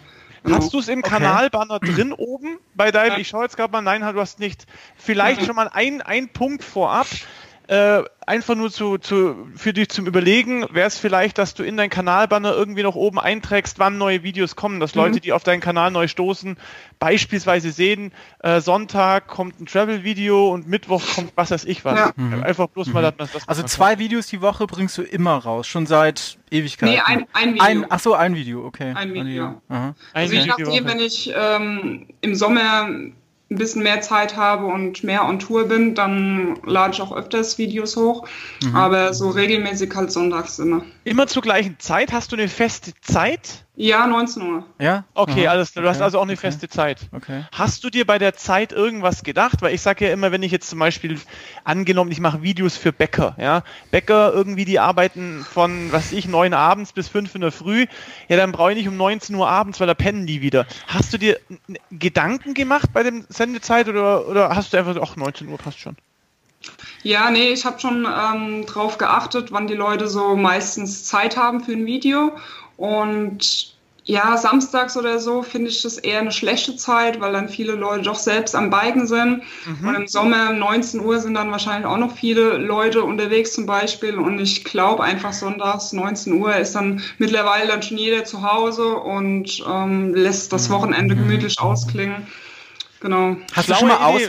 [0.44, 0.58] Genau.
[0.58, 1.10] Hast du es im okay.
[1.10, 3.18] Kanalbanner drin oben bei deinem?
[3.20, 4.66] Ich schaue jetzt gerade mal, nein, du hast nicht.
[4.96, 7.06] Vielleicht schon mal ein, ein Punkt vorab.
[7.66, 11.78] Äh, einfach nur zu, zu, für dich zum Überlegen, wäre es vielleicht, dass du in
[11.78, 15.00] deinen Kanalbanner irgendwie noch oben einträgst, wann neue Videos kommen, dass mhm.
[15.00, 16.58] Leute, die auf deinen Kanal neu stoßen,
[16.98, 21.98] beispielsweise sehen, äh, Sonntag kommt ein Travel-Video und Mittwoch kommt was weiß ich was.
[21.98, 22.12] Ja.
[22.16, 22.42] Mhm.
[22.42, 23.16] Einfach bloß mal, mhm.
[23.16, 24.00] dass das Also zwei kann.
[24.00, 26.94] Videos die Woche bringst du immer raus, schon seit Ewigkeiten.
[26.94, 27.64] Nee, ein, ein Video.
[27.64, 28.92] Ein, ach so, ein Video, okay.
[28.94, 29.22] Ein Video.
[29.22, 29.62] Ein Video.
[29.68, 32.88] Ein also Video je nachdem, wenn ich ähm, im Sommer
[33.50, 37.58] ein bisschen mehr Zeit habe und mehr on Tour bin, dann lade ich auch öfters
[37.58, 38.26] Videos hoch.
[38.62, 38.74] Mhm.
[38.74, 40.84] Aber so regelmäßig halt sonntags immer.
[41.04, 42.12] Immer zur gleichen Zeit?
[42.12, 43.63] Hast du eine feste Zeit?
[43.76, 44.64] Ja, 19 Uhr.
[44.78, 45.04] Ja?
[45.14, 45.52] Okay, Aha.
[45.52, 46.42] alles Du hast also auch eine okay.
[46.42, 47.00] feste Zeit.
[47.10, 47.44] Okay.
[47.50, 49.62] Hast du dir bei der Zeit irgendwas gedacht?
[49.62, 51.20] Weil ich sage ja immer, wenn ich jetzt zum Beispiel
[51.64, 53.64] angenommen, ich mache Videos für Bäcker, ja.
[53.90, 57.86] Bäcker irgendwie, die arbeiten von, was ich, neun abends bis fünf in der Früh.
[58.28, 60.66] Ja, dann brauche ich nicht um 19 Uhr abends, weil da pennen die wieder.
[60.86, 61.40] Hast du dir
[61.90, 65.96] Gedanken gemacht bei dem Sendezeit oder, oder hast du einfach, ach, 19 Uhr passt schon?
[67.02, 71.60] Ja, nee, ich habe schon ähm, drauf geachtet, wann die Leute so meistens Zeit haben
[71.60, 72.32] für ein Video.
[72.76, 73.74] Und
[74.06, 78.02] ja, samstags oder so finde ich das eher eine schlechte Zeit, weil dann viele Leute
[78.02, 79.42] doch selbst am Biken sind.
[79.64, 79.88] Mhm.
[79.88, 83.64] Und im Sommer um 19 Uhr sind dann wahrscheinlich auch noch viele Leute unterwegs zum
[83.64, 84.18] Beispiel.
[84.18, 88.94] Und ich glaube einfach sonntags 19 Uhr ist dann mittlerweile dann schon jeder zu Hause
[88.94, 90.74] und ähm, lässt das mhm.
[90.74, 92.26] Wochenende gemütlich ausklingen.
[93.00, 93.36] Genau.
[93.54, 94.20] Hast du schon mal aus,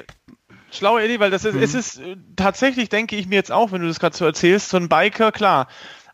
[0.72, 1.64] Schlaue Idee, weil das ist, mhm.
[1.64, 4.70] es ist äh, tatsächlich, denke ich mir jetzt auch, wenn du das gerade so erzählst,
[4.70, 5.68] so ein Biker, klar,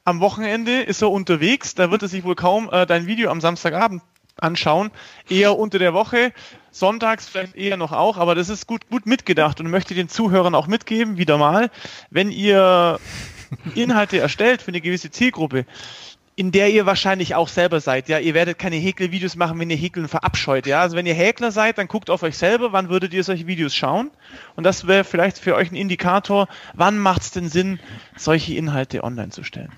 [0.04, 3.42] am Wochenende ist er unterwegs, da wird er sich wohl kaum äh, dein Video am
[3.42, 4.02] Samstagabend
[4.38, 4.92] anschauen,
[5.30, 6.34] eher unter der Woche,
[6.72, 10.56] sonntags vielleicht eher noch auch, aber das ist gut, gut mitgedacht und möchte den Zuhörern
[10.56, 11.70] auch mitgeben, wieder mal,
[12.10, 13.00] wenn ihr
[13.76, 15.66] Inhalte erstellt für eine gewisse Zielgruppe,
[16.36, 18.08] in der ihr wahrscheinlich auch selber seid.
[18.08, 20.66] Ja, ihr werdet keine Häkel-Videos machen, wenn ihr Häkeln verabscheut.
[20.66, 23.48] Ja, also wenn ihr Häkler seid, dann guckt auf euch selber, wann würdet ihr solche
[23.48, 24.12] Videos schauen?
[24.56, 27.80] Und das wäre vielleicht für euch ein Indikator, wann macht es denn Sinn,
[28.16, 29.72] solche Inhalte online zu stellen.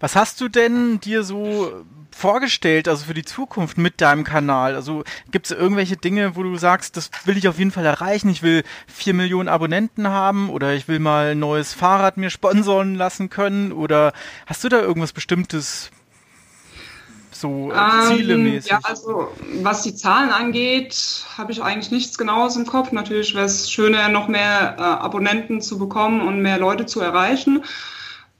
[0.00, 4.74] Was hast du denn dir so vorgestellt, also für die Zukunft mit deinem Kanal?
[4.74, 8.28] Also gibt es irgendwelche Dinge, wo du sagst, das will ich auf jeden Fall erreichen?
[8.30, 12.96] Ich will vier Millionen Abonnenten haben oder ich will mal ein neues Fahrrad mir sponsoren
[12.96, 14.12] lassen können oder
[14.46, 15.92] hast du da irgendwas Bestimmtes
[17.40, 18.70] so ähm, zielemäßig?
[18.70, 19.28] Ja, also
[19.62, 22.92] was die Zahlen angeht, habe ich eigentlich nichts Genaues im Kopf.
[22.92, 27.64] Natürlich wäre es schöner, noch mehr äh, Abonnenten zu bekommen und mehr Leute zu erreichen.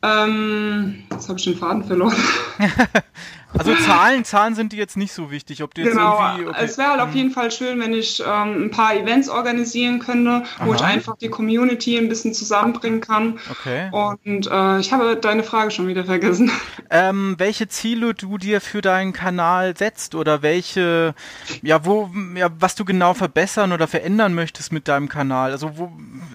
[0.02, 2.16] Ähm, jetzt habe ich den Faden verloren.
[3.58, 5.62] Also Zahlen, Zahlen sind die jetzt nicht so wichtig.
[5.62, 6.64] Ob du jetzt genau, irgendwie, okay.
[6.64, 7.16] es wäre halt auf hm.
[7.16, 10.76] jeden Fall schön, wenn ich ähm, ein paar Events organisieren könnte, wo Aha.
[10.76, 13.38] ich einfach die Community ein bisschen zusammenbringen kann.
[13.50, 13.90] Okay.
[13.90, 16.50] Und äh, ich habe deine Frage schon wieder vergessen.
[16.92, 21.14] Ähm, welche Ziele du dir für deinen Kanal setzt oder welche,
[21.62, 25.52] ja, wo, ja, was du genau verbessern oder verändern möchtest mit deinem Kanal.
[25.52, 25.92] Also wo,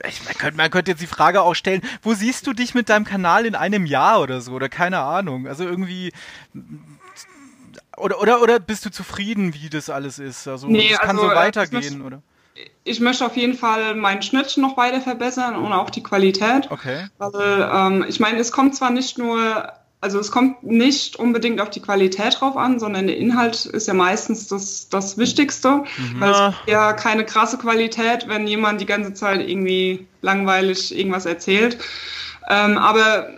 [0.07, 2.87] ich, man, könnte, man könnte jetzt die Frage auch stellen, wo siehst du dich mit
[2.87, 5.45] deinem Kanal in einem Jahr oder so oder keine Ahnung.
[5.45, 6.13] Also irgendwie
[7.97, 10.47] oder, oder, oder bist du zufrieden, wie das alles ist?
[10.47, 12.21] Also nee, es kann also, so äh, weitergehen, möchte, oder?
[12.83, 16.69] Ich möchte auf jeden Fall meinen Schnitt noch weiter verbessern und auch die Qualität.
[16.71, 17.07] Okay.
[17.17, 21.69] Weil, ähm, ich meine, es kommt zwar nicht nur, also es kommt nicht unbedingt auf
[21.69, 25.83] die Qualität drauf an, sondern der Inhalt ist ja meistens das, das Wichtigste.
[25.97, 26.19] Mhm.
[26.19, 31.25] Weil es ist ja keine krasse Qualität, wenn jemand die ganze Zeit irgendwie langweilig irgendwas
[31.25, 31.77] erzählt.
[32.47, 33.31] Ähm, aber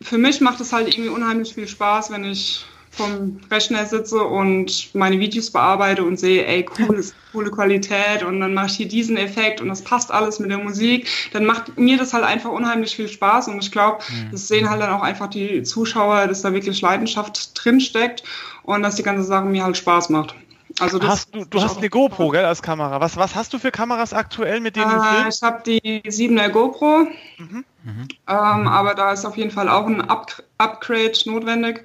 [0.00, 2.64] für mich macht es halt irgendwie unheimlich viel Spaß, wenn ich
[2.96, 8.40] vom Rechner sitze und meine Videos bearbeite und sehe, ey, cool, ist coole Qualität und
[8.40, 11.76] dann mache ich hier diesen Effekt und das passt alles mit der Musik, dann macht
[11.76, 14.30] mir das halt einfach unheimlich viel Spaß und ich glaube, mhm.
[14.30, 18.22] das sehen halt dann auch einfach die Zuschauer, dass da wirklich Leidenschaft drin steckt
[18.62, 20.34] und dass die ganze Sache mir halt Spaß macht.
[20.80, 23.00] Also hast du, du hast eine GoPro, gell, als Kamera.
[23.00, 25.42] Was, was hast du für Kameras aktuell, mit denen äh, du filmst?
[25.42, 27.06] Ich habe die 7er GoPro,
[27.38, 27.64] mhm.
[27.84, 28.08] Mhm.
[28.26, 31.84] Ähm, aber da ist auf jeden Fall auch ein Up Upgrade notwendig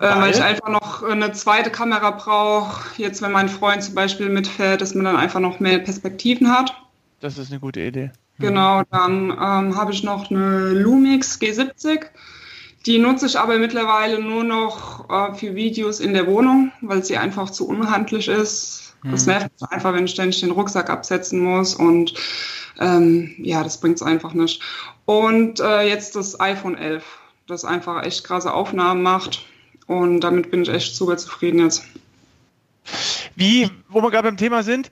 [0.00, 2.90] äh, weil ich einfach noch eine zweite Kamera brauche.
[2.96, 6.74] Jetzt, wenn mein Freund zum Beispiel mitfährt, dass man dann einfach noch mehr Perspektiven hat.
[7.20, 8.10] Das ist eine gute Idee.
[8.38, 12.06] Genau, dann ähm, habe ich noch eine Lumix G70.
[12.86, 17.18] Die nutze ich aber mittlerweile nur noch äh, für Videos in der Wohnung, weil sie
[17.18, 18.94] einfach zu unhandlich ist.
[19.02, 19.10] Mhm.
[19.10, 22.14] Das nervt mich einfach, wenn ich ständig den Rucksack absetzen muss und
[22.78, 24.62] ähm, ja, das bringt es einfach nicht.
[25.04, 27.04] Und äh, jetzt das iPhone 11,
[27.46, 29.44] das einfach echt krasse Aufnahmen macht.
[29.90, 31.82] Und damit bin ich echt super zufrieden jetzt.
[33.34, 34.88] Wie, wo wir gerade beim Thema sind,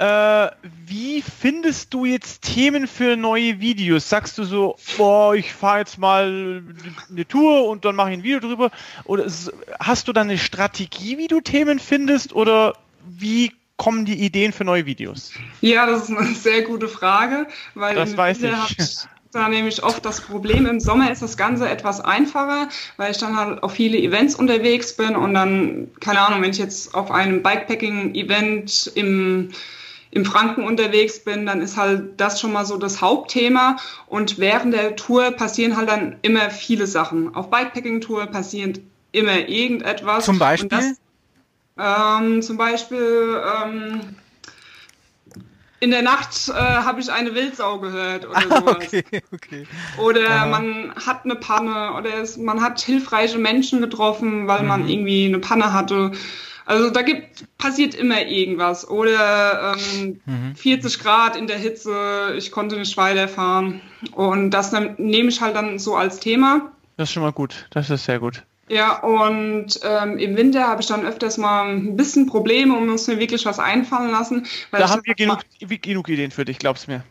[0.00, 0.48] äh,
[0.84, 4.08] wie findest du jetzt Themen für neue Videos?
[4.08, 6.60] Sagst du so, boah, ich fahre jetzt mal
[7.08, 8.72] eine Tour und dann mache ich ein Video drüber?
[9.04, 9.30] Oder
[9.78, 12.32] hast du dann eine Strategie, wie du Themen findest?
[12.32, 12.76] Oder
[13.08, 15.30] wie kommen die Ideen für neue Videos?
[15.60, 20.20] Ja, das ist eine sehr gute Frage, weil das weiß ich da nämlich oft das
[20.20, 20.66] Problem.
[20.66, 24.96] Im Sommer ist das Ganze etwas einfacher, weil ich dann halt auf viele Events unterwegs
[24.96, 29.50] bin und dann, keine Ahnung, wenn ich jetzt auf einem Bikepacking-Event im
[30.14, 33.78] im Franken unterwegs bin, dann ist halt das schon mal so das Hauptthema.
[34.06, 37.34] Und während der Tour passieren halt dann immer viele Sachen.
[37.34, 38.80] Auf Bikepacking-Tour passiert
[39.12, 40.26] immer irgendetwas.
[40.26, 40.68] Zum Beispiel?
[40.68, 44.00] Das, ähm, zum Beispiel ähm,
[45.82, 48.76] in der Nacht äh, habe ich eine Wildsau gehört oder ah, sowas.
[48.76, 49.66] Okay, okay.
[49.98, 50.46] Oder Aha.
[50.46, 54.68] man hat eine Panne oder es, man hat hilfreiche Menschen getroffen, weil mhm.
[54.68, 56.12] man irgendwie eine Panne hatte.
[56.66, 58.88] Also da gibt passiert immer irgendwas.
[58.88, 60.54] Oder ähm, mhm.
[60.54, 63.80] 40 Grad in der Hitze, ich konnte nicht weiterfahren.
[64.12, 66.70] Und das nehme ich halt dann so als Thema.
[66.96, 67.66] Das ist schon mal gut.
[67.70, 68.44] Das ist sehr gut.
[68.68, 73.06] Ja, und ähm, im Winter habe ich dann öfters mal ein bisschen Probleme und muss
[73.06, 74.46] mir wirklich was einfallen lassen.
[74.70, 77.04] da haben wir genug, genug Ideen für dich, glaub's mir.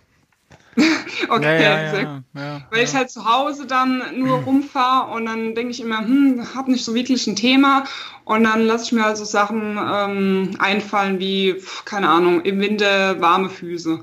[1.30, 4.44] okay, ja, ja, ja, ja, weil ich halt zu Hause dann nur mhm.
[4.46, 7.84] rumfahre und dann denke ich immer, hm, habe nicht so wirklich ein Thema
[8.24, 13.20] und dann lasse ich mir halt so Sachen ähm, einfallen wie, keine Ahnung, im Winter
[13.20, 14.02] warme Füße.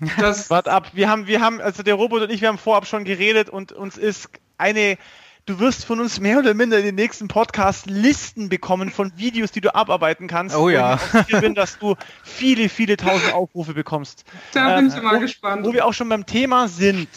[0.18, 2.86] Das Wart ab, wir haben, wir haben, also der Robot und ich, wir haben vorab
[2.86, 4.96] schon geredet und uns ist eine
[5.46, 9.50] du wirst von uns mehr oder minder in den nächsten Podcast Listen bekommen von Videos,
[9.52, 10.56] die du abarbeiten kannst.
[10.56, 10.98] Oh ja.
[11.12, 14.24] Und ich bin, dass du viele, viele tausend Aufrufe bekommst.
[14.52, 15.66] Da bin ich äh, mal wo, gespannt.
[15.66, 17.08] Wo wir auch schon beim Thema sind.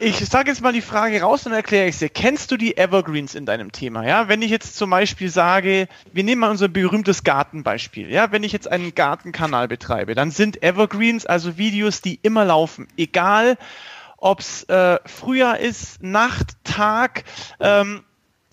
[0.00, 2.08] Ich sage jetzt mal die Frage raus und erkläre ich sie.
[2.08, 4.04] Kennst du die Evergreens in deinem Thema?
[4.04, 8.10] Ja, wenn ich jetzt zum Beispiel sage, wir nehmen mal unser berühmtes Gartenbeispiel.
[8.10, 12.88] Ja, wenn ich jetzt einen Gartenkanal betreibe, dann sind Evergreens also Videos, die immer laufen.
[12.96, 13.56] Egal,
[14.24, 17.24] ob es äh, Frühjahr ist, Nacht, Tag,
[17.60, 18.04] ähm,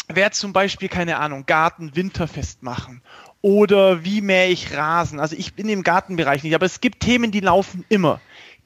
[0.10, 3.02] wer zum Beispiel, keine Ahnung, Garten winterfest machen
[3.40, 5.22] oder wie mähe ich Rasen.
[5.22, 8.20] Also ich bin im Gartenbereich nicht, aber es gibt Themen, die laufen immer.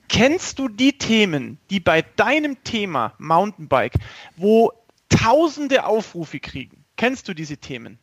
[0.09, 3.93] Kennst du die Themen, die bei deinem Thema Mountainbike,
[4.35, 4.71] wo
[5.09, 6.85] tausende Aufrufe kriegen?
[6.97, 7.99] Kennst du diese Themen?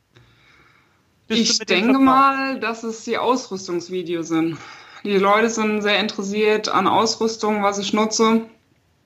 [1.27, 4.59] Bist ich denke mal, dass es die Ausrüstungsvideos sind.
[5.03, 8.47] Die Leute sind sehr interessiert an Ausrüstung, was ich nutze.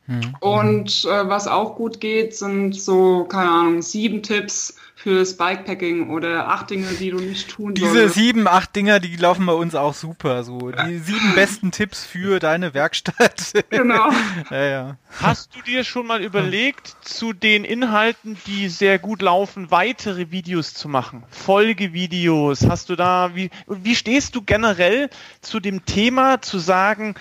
[0.06, 0.36] Mhm.
[0.40, 6.48] Und äh, was auch gut geht, sind so, keine Ahnung, sieben Tipps fürs Bikepacking oder
[6.48, 8.14] acht Dinge, die du nicht tun Diese solltest.
[8.16, 10.42] sieben, acht Dinger, die laufen bei uns auch super.
[10.42, 13.52] So die sieben besten Tipps für deine Werkstatt.
[13.70, 14.10] Genau.
[14.50, 14.96] ja, ja.
[15.20, 20.72] Hast du dir schon mal überlegt, zu den Inhalten, die sehr gut laufen, weitere Videos
[20.74, 21.24] zu machen?
[21.30, 22.66] Folgevideos?
[22.68, 27.14] Hast du da, wie, wie stehst du generell zu dem Thema, zu sagen,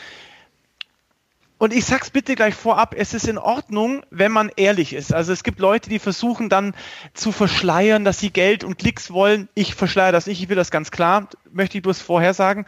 [1.57, 5.13] und ich sag's bitte gleich vorab, es ist in Ordnung, wenn man ehrlich ist.
[5.13, 6.75] Also es gibt Leute, die versuchen dann
[7.13, 9.47] zu verschleiern, dass sie Geld und Klicks wollen.
[9.55, 12.65] Ich verschleiere das nicht, ich will das ganz klar, möchte ich bloß vorher sagen.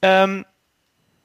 [0.00, 0.44] Ähm,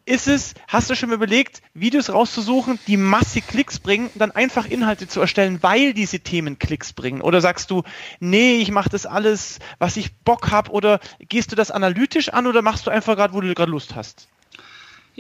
[0.09, 4.65] ist es, hast du schon mal überlegt, Videos rauszusuchen, die massig Klicks bringen, dann einfach
[4.65, 7.21] Inhalte zu erstellen, weil diese Themen Klicks bringen?
[7.21, 7.83] Oder sagst du,
[8.19, 10.71] nee, ich mache das alles, was ich Bock habe?
[10.71, 13.93] Oder gehst du das analytisch an oder machst du einfach gerade, wo du gerade Lust
[13.93, 14.27] hast?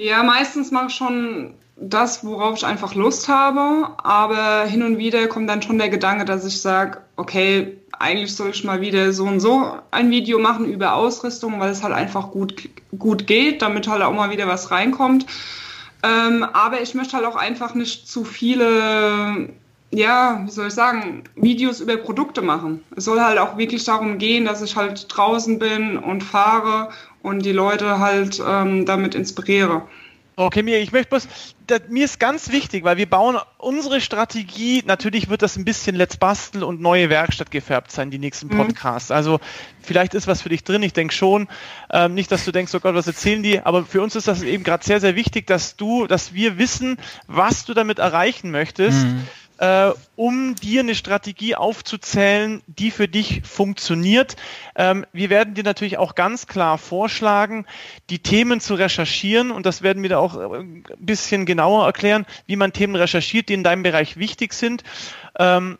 [0.01, 5.27] Ja, meistens mache ich schon das, worauf ich einfach Lust habe, aber hin und wieder
[5.27, 9.25] kommt dann schon der Gedanke, dass ich sage, okay, eigentlich soll ich mal wieder so
[9.25, 13.89] und so ein Video machen über Ausrüstung, weil es halt einfach gut, gut geht, damit
[13.89, 15.25] halt auch mal wieder was reinkommt.
[16.01, 19.49] Ähm, aber ich möchte halt auch einfach nicht zu viele,
[19.91, 22.85] ja, wie soll ich sagen, Videos über Produkte machen.
[22.95, 26.89] Es soll halt auch wirklich darum gehen, dass ich halt draußen bin und fahre
[27.21, 29.83] und die Leute halt ähm, damit inspiriere.
[30.35, 31.27] Okay, mir, ich möchte bloß,
[31.67, 35.97] das, mir ist ganz wichtig, weil wir bauen unsere Strategie, natürlich wird das ein bisschen
[35.97, 38.55] Let's Bastel und neue Werkstatt gefärbt sein, die nächsten mhm.
[38.55, 39.09] Podcasts.
[39.09, 39.15] Mhm.
[39.17, 39.39] Also
[39.81, 41.49] vielleicht ist was für dich drin, ich denke schon.
[41.91, 44.41] Ähm, nicht, dass du denkst, oh Gott, was erzählen die, aber für uns ist das
[44.41, 49.07] eben gerade sehr, sehr wichtig, dass du, dass wir wissen, was du damit erreichen möchtest.
[49.07, 49.27] Mhm
[49.59, 54.37] äh, um dir eine Strategie aufzuzählen, die für dich funktioniert.
[54.75, 57.65] Ähm, wir werden dir natürlich auch ganz klar vorschlagen,
[58.09, 62.25] die Themen zu recherchieren und das werden wir da auch äh, ein bisschen genauer erklären,
[62.47, 64.83] wie man Themen recherchiert, die in deinem Bereich wichtig sind.
[65.37, 65.77] Ähm,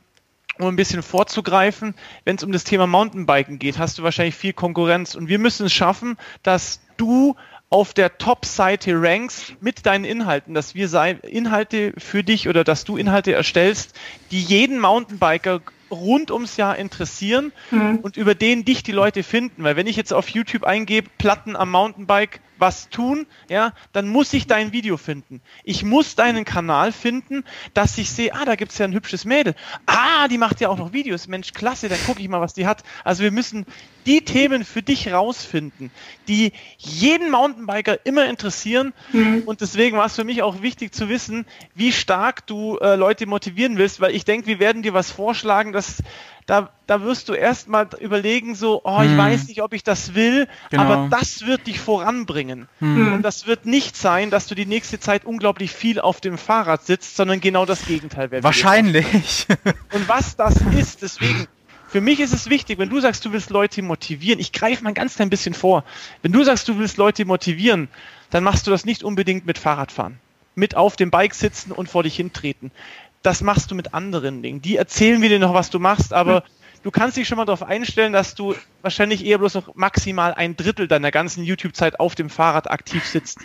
[0.58, 4.52] um ein bisschen vorzugreifen, wenn es um das Thema Mountainbiken geht, hast du wahrscheinlich viel
[4.52, 7.38] Konkurrenz und wir müssen es schaffen, dass du
[7.70, 10.90] auf der Top-Seite ranks mit deinen Inhalten, dass wir
[11.24, 13.96] Inhalte für dich oder dass du Inhalte erstellst,
[14.32, 18.00] die jeden Mountainbiker rund ums Jahr interessieren mhm.
[18.02, 19.64] und über den dich die Leute finden.
[19.64, 24.34] Weil wenn ich jetzt auf YouTube eingebe, Platten am Mountainbike, was tun, ja, dann muss
[24.34, 25.42] ich dein Video finden.
[25.64, 29.56] Ich muss deinen Kanal finden, dass ich sehe, ah, da gibt's ja ein hübsches Mädel.
[29.86, 31.28] Ah, die macht ja auch noch Videos.
[31.28, 32.84] Mensch, klasse, dann gucke ich mal, was die hat.
[33.04, 33.66] Also wir müssen
[34.06, 35.92] die Themen für dich rausfinden,
[36.28, 38.94] die jeden Mountainbiker immer interessieren.
[39.14, 39.44] Mhm.
[39.46, 43.26] Und deswegen war es für mich auch wichtig zu wissen, wie stark du äh, Leute
[43.26, 46.04] motivieren willst, weil ich denke, wir werden dir was vorschlagen, das
[46.50, 49.18] da, da wirst du erstmal überlegen, so, oh, ich hm.
[49.20, 50.84] weiß nicht, ob ich das will, genau.
[50.84, 52.68] aber das wird dich voranbringen.
[52.80, 53.14] Hm.
[53.14, 56.84] Und das wird nicht sein, dass du die nächste Zeit unglaublich viel auf dem Fahrrad
[56.84, 58.44] sitzt, sondern genau das Gegenteil werden.
[58.44, 59.46] Wahrscheinlich.
[59.94, 61.48] Und was das ist, deswegen,
[61.88, 64.94] für mich ist es wichtig, wenn du sagst, du willst Leute motivieren, ich greife mal
[64.94, 65.84] ganz klein bisschen vor,
[66.24, 67.90] wenn du sagst, du willst Leute motivieren,
[68.32, 70.20] dann machst du das nicht unbedingt mit Fahrradfahren.
[70.56, 72.72] Mit auf dem Bike sitzen und vor dich hintreten
[73.22, 74.62] das machst du mit anderen Dingen.
[74.62, 76.44] Die erzählen dir noch, was du machst, aber
[76.84, 80.56] du kannst dich schon mal darauf einstellen, dass du wahrscheinlich eher bloß noch maximal ein
[80.56, 83.40] Drittel deiner ganzen YouTube-Zeit auf dem Fahrrad aktiv sitzt.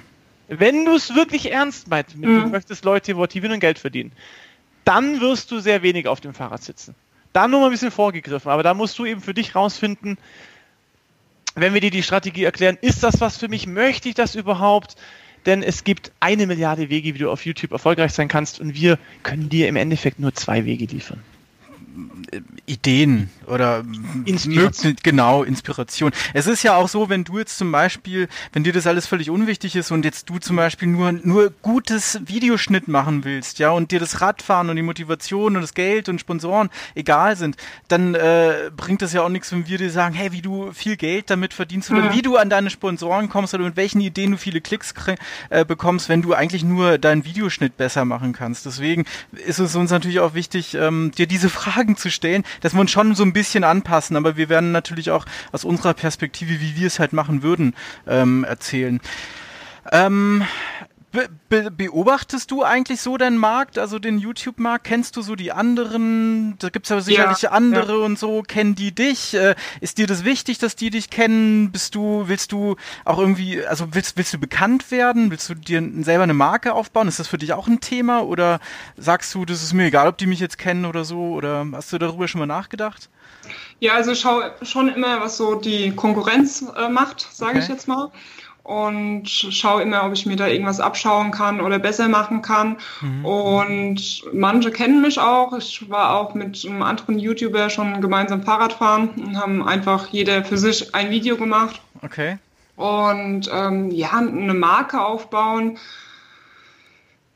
[0.49, 2.23] Wenn du es wirklich ernst meinst, mhm.
[2.23, 4.13] du möchtest Leute motivieren und Geld verdienen,
[4.85, 6.95] dann wirst du sehr wenig auf dem Fahrrad sitzen.
[7.33, 10.19] Da nur mal ein bisschen vorgegriffen, aber da musst du eben für dich rausfinden,
[11.57, 14.97] wenn wir dir die Strategie erklären, ist das was für mich, möchte ich das überhaupt?
[15.47, 18.99] Denn es gibt eine Milliarde Wege, wie du auf YouTube erfolgreich sein kannst und wir
[19.23, 21.23] können dir im Endeffekt nur zwei Wege liefern.
[22.67, 23.85] Ideen oder
[24.25, 24.97] Inspiration.
[25.03, 26.13] genau Inspiration.
[26.33, 29.31] Es ist ja auch so, wenn du jetzt zum Beispiel, wenn dir das alles völlig
[29.31, 33.91] unwichtig ist und jetzt du zum Beispiel nur nur gutes Videoschnitt machen willst, ja und
[33.91, 37.57] dir das Radfahren und die Motivation und das Geld und Sponsoren egal sind,
[37.89, 40.97] dann äh, bringt das ja auch nichts, wenn wir dir sagen, hey, wie du viel
[40.97, 42.13] Geld damit verdienst oder mhm.
[42.15, 44.95] wie du an deine Sponsoren kommst oder mit welchen Ideen du viele Klicks
[45.51, 48.67] äh, bekommst, wenn du eigentlich nur deinen Videoschnitt besser machen kannst.
[48.67, 51.49] Deswegen ist es uns natürlich auch wichtig, ähm, dir diese
[51.85, 55.11] Fragen zu stellen, dass wir uns schon so ein bisschen anpassen, aber wir werden natürlich
[55.11, 57.75] auch aus unserer Perspektive, wie wir es halt machen würden,
[58.07, 59.01] ähm, erzählen.
[59.93, 60.45] Ähm,
[61.15, 64.85] Be be beobachtest du eigentlich so deinen Markt, also den YouTube-Markt?
[64.85, 66.57] Kennst du so die anderen?
[66.59, 68.05] Da gibt's ja sicherlich andere ja.
[68.05, 68.43] und so.
[68.43, 69.33] Kennen die dich?
[69.33, 71.71] Äh, ist dir das wichtig, dass die dich kennen?
[71.71, 72.75] Bist du, willst du
[73.05, 75.31] auch irgendwie, also willst, willst du bekannt werden?
[75.31, 77.07] Willst du dir selber eine Marke aufbauen?
[77.07, 78.25] Ist das für dich auch ein Thema?
[78.25, 78.59] Oder
[78.97, 81.21] sagst du, das ist mir egal, ob die mich jetzt kennen oder so?
[81.35, 83.09] Oder hast du darüber schon mal nachgedacht?
[83.79, 87.61] Ja, also schau schon immer, was so die Konkurrenz äh, macht, sage okay.
[87.61, 88.11] ich jetzt mal
[88.65, 92.79] und schaue immer, ob ich mir da irgendwas abschauen kann oder besser machen kann.
[93.03, 93.25] Mhm.
[93.25, 95.57] Und manche kennen mich auch.
[95.57, 100.45] Ich war auch mit einem anderen YouTuber schon gemeinsam Fahrrad fahren und haben einfach jeder
[100.45, 101.83] für sich ein Video gemacht.
[102.01, 102.39] Okay.
[102.77, 105.77] Und ähm, ja, eine Marke aufbauen.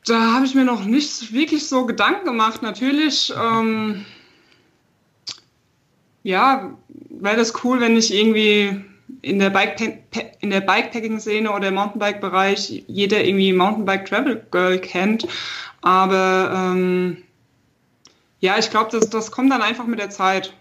[0.07, 2.63] Da habe ich mir noch nicht wirklich so Gedanken gemacht.
[2.63, 4.07] Natürlich, ähm,
[6.23, 6.71] ja,
[7.11, 8.88] wäre das cool, wenn ich irgendwie
[9.23, 9.77] in der, Bike
[10.41, 15.27] in der Bikepacking-Szene oder im Mountainbike-Bereich jeder irgendwie Mountainbike Travel Girl kennt.
[15.81, 17.19] Aber ähm,
[18.41, 20.53] ja, ich glaube, das, das kommt dann einfach mit der Zeit.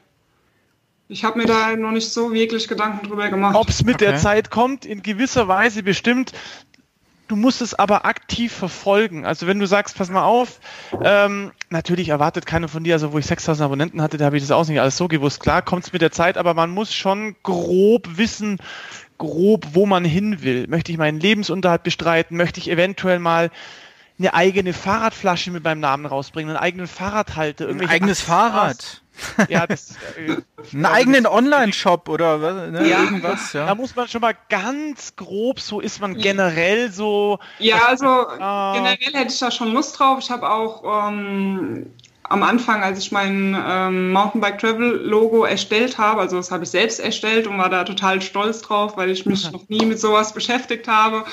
[1.09, 3.55] Ich habe mir da noch nicht so wirklich Gedanken drüber gemacht.
[3.55, 4.05] Ob es mit okay.
[4.05, 6.33] der Zeit kommt, in gewisser Weise bestimmt.
[7.27, 9.25] Du musst es aber aktiv verfolgen.
[9.25, 10.59] Also wenn du sagst, pass mal auf,
[11.03, 14.43] ähm, natürlich erwartet keiner von dir, also wo ich 6000 Abonnenten hatte, da habe ich
[14.43, 15.41] das auch nicht alles so gewusst.
[15.41, 18.57] Klar kommt es mit der Zeit, aber man muss schon grob wissen,
[19.17, 20.67] grob, wo man hin will.
[20.67, 22.37] Möchte ich meinen Lebensunterhalt bestreiten?
[22.37, 23.51] Möchte ich eventuell mal
[24.19, 29.01] eine eigene Fahrradflasche mit meinem Namen rausbringen, einen eigenen Fahrradhalter, ein eigenes Fahrrad.
[29.49, 30.37] Ja, das, äh,
[30.73, 33.01] einen eigenen Online-Shop oder was, ne, ja.
[33.01, 33.51] irgendwas.
[33.51, 33.65] Ja.
[33.65, 37.39] Da muss man schon mal ganz grob, so ist man generell so.
[37.57, 40.19] Ja, also äh, generell hätte ich da schon Lust drauf.
[40.21, 41.87] Ich habe auch ähm,
[42.29, 46.69] am Anfang, als ich mein ähm, Mountainbike Travel Logo erstellt habe, also das habe ich
[46.69, 50.33] selbst erstellt und war da total stolz drauf, weil ich mich noch nie mit sowas
[50.33, 51.23] beschäftigt habe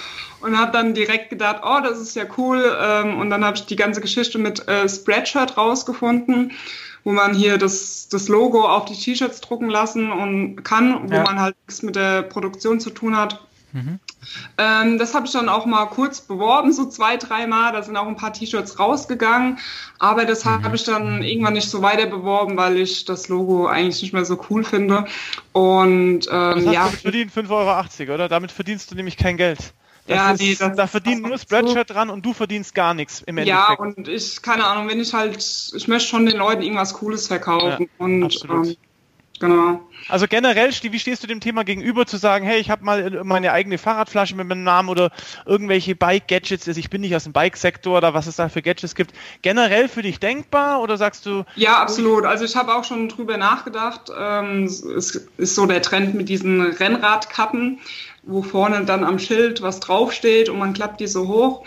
[0.41, 2.77] und habe dann direkt gedacht, oh, das ist ja cool.
[2.81, 6.53] Ähm, und dann habe ich die ganze Geschichte mit äh, Spreadshirt rausgefunden
[7.05, 11.23] wo man hier das, das Logo auf die T-Shirts drucken lassen und kann, wo ja.
[11.23, 13.47] man halt nichts mit der Produktion zu tun hat.
[13.75, 13.99] Mhm.
[14.57, 17.73] Ähm, das habe ich dann auch mal kurz beworben, so zwei, dreimal.
[17.73, 19.59] Da sind auch ein paar T-Shirts rausgegangen.
[19.99, 20.63] Aber das mhm.
[20.63, 24.25] habe ich dann irgendwann nicht so weiter beworben, weil ich das Logo eigentlich nicht mehr
[24.25, 25.07] so cool finde.
[25.53, 26.89] Und ähm, ja.
[26.89, 27.51] Du verdient 5,80
[28.03, 28.29] Euro, oder?
[28.29, 29.75] Damit verdienst du nämlich kein Geld.
[30.07, 31.95] Das ja, ist, nee, das, da verdient nur Spreadshirt so.
[31.95, 33.69] dran und du verdienst gar nichts im Endeffekt.
[33.69, 35.39] Ja, und ich, keine Ahnung, wenn ich halt,
[35.75, 37.89] ich möchte schon den Leuten irgendwas Cooles verkaufen.
[37.99, 38.77] Ja, und ähm,
[39.41, 39.81] genau.
[40.09, 43.53] Also generell, wie stehst du dem Thema gegenüber, zu sagen, hey, ich habe mal meine
[43.53, 45.11] eigene Fahrradflasche mit meinem Namen oder
[45.47, 48.95] irgendwelche Bike-Gadgets, also ich bin nicht aus dem Bike-Sektor oder was es da für Gadgets
[48.95, 51.45] gibt, generell für dich denkbar oder sagst du?
[51.57, 52.25] Ja, absolut.
[52.25, 54.11] Also ich habe auch schon drüber nachgedacht.
[54.17, 54.83] Ähm, es
[55.37, 57.81] ist so der Trend mit diesen Rennradkappen
[58.27, 61.65] wo vorne dann am Schild was draufsteht und man klappt die so hoch.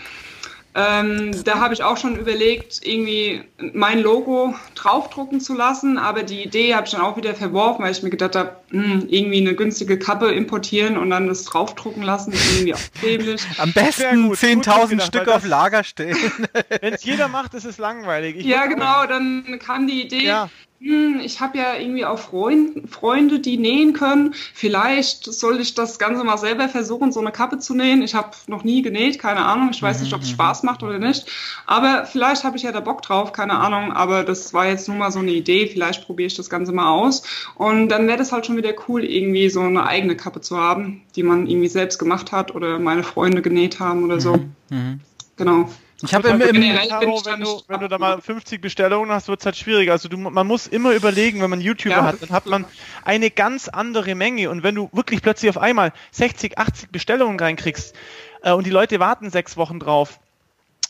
[0.74, 6.44] Ähm, da habe ich auch schon überlegt, irgendwie mein Logo draufdrucken zu lassen, aber die
[6.44, 9.54] Idee habe ich dann auch wieder verworfen, weil ich mir gedacht habe, hm, irgendwie eine
[9.54, 13.42] günstige Kappe importieren und dann das draufdrucken lassen, ist irgendwie auch dämlich.
[13.58, 16.16] Am besten 10.000 Stück auf Lager stellen.
[16.80, 18.36] Wenn es jeder macht, ist es langweilig.
[18.36, 23.40] Ich ja, genau, dann kam die Idee, ja ich habe ja irgendwie auch Freund, Freunde,
[23.40, 24.34] die nähen können.
[24.54, 28.02] Vielleicht soll ich das Ganze mal selber versuchen, so eine Kappe zu nähen.
[28.02, 29.70] Ich habe noch nie genäht, keine Ahnung.
[29.72, 30.34] Ich weiß nicht, ob es mhm.
[30.34, 31.26] Spaß macht oder nicht.
[31.66, 33.92] Aber vielleicht habe ich ja da Bock drauf, keine Ahnung.
[33.92, 35.66] Aber das war jetzt nur mal so eine Idee.
[35.66, 37.24] Vielleicht probiere ich das Ganze mal aus.
[37.56, 41.02] Und dann wäre das halt schon wieder cool, irgendwie so eine eigene Kappe zu haben,
[41.16, 44.36] die man irgendwie selbst gemacht hat oder meine Freunde genäht haben oder so.
[44.36, 44.52] Mhm.
[44.70, 45.00] mhm.
[45.36, 45.68] Genau.
[46.02, 49.46] Ich habe im, im wenn du, wenn du da mal 50 Bestellungen hast, wird es
[49.46, 49.90] halt schwierig.
[49.90, 52.04] Also du, man muss immer überlegen, wenn man YouTuber ja.
[52.04, 52.66] hat, dann hat man
[53.04, 54.48] eine ganz andere Menge.
[54.50, 57.96] Und wenn du wirklich plötzlich auf einmal 60, 80 Bestellungen reinkriegst
[58.42, 60.20] äh, und die Leute warten sechs Wochen drauf,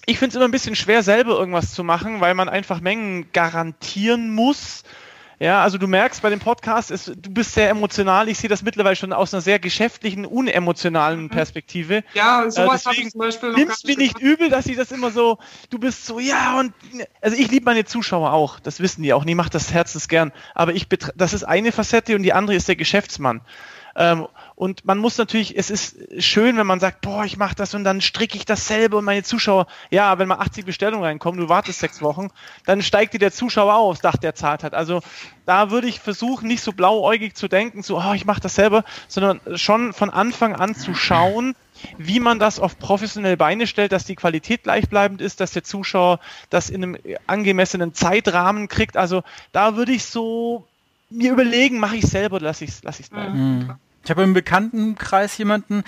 [0.04, 3.30] ich finde es immer ein bisschen schwer, selber irgendwas zu machen, weil man einfach Mengen
[3.32, 4.84] garantieren muss.
[5.40, 8.28] Ja, also du merkst bei dem Podcast, ist, du bist sehr emotional.
[8.28, 11.30] Ich sehe das mittlerweile schon aus einer sehr geschäftlichen, unemotionalen mhm.
[11.30, 12.02] Perspektive.
[12.14, 14.90] Ja, sowas äh, habe ich zum Beispiel noch Nimmst mir nicht übel, dass ich das
[14.90, 15.38] immer so,
[15.70, 16.72] du bist so, ja, und
[17.20, 19.24] also ich liebe meine Zuschauer auch, das wissen die auch.
[19.24, 20.32] Nie macht das Herzens gern.
[20.54, 23.40] Aber ich das ist eine Facette und die andere ist der Geschäftsmann.
[23.94, 24.26] Ähm,
[24.58, 27.84] und man muss natürlich, es ist schön, wenn man sagt, boah, ich mache das und
[27.84, 31.48] dann stricke ich das selber und meine Zuschauer, ja, wenn mal 80 Bestellungen reinkommen, du
[31.48, 32.30] wartest sechs Wochen,
[32.66, 34.74] dann steigt dir der Zuschauer aufs Dach, der zahlt hat.
[34.74, 35.00] Also
[35.46, 38.82] da würde ich versuchen, nicht so blauäugig zu denken, so, oh, ich mache das selber,
[39.06, 41.54] sondern schon von Anfang an zu schauen,
[41.96, 46.18] wie man das auf professionelle Beine stellt, dass die Qualität gleichbleibend ist, dass der Zuschauer
[46.50, 46.98] das in einem
[47.28, 48.96] angemessenen Zeitrahmen kriegt.
[48.96, 50.66] Also da würde ich so
[51.10, 53.58] mir überlegen, mache ich selber oder lasse ich es lass bleiben.
[53.58, 53.78] Mhm.
[54.08, 55.84] Ich habe im Bekanntenkreis jemanden,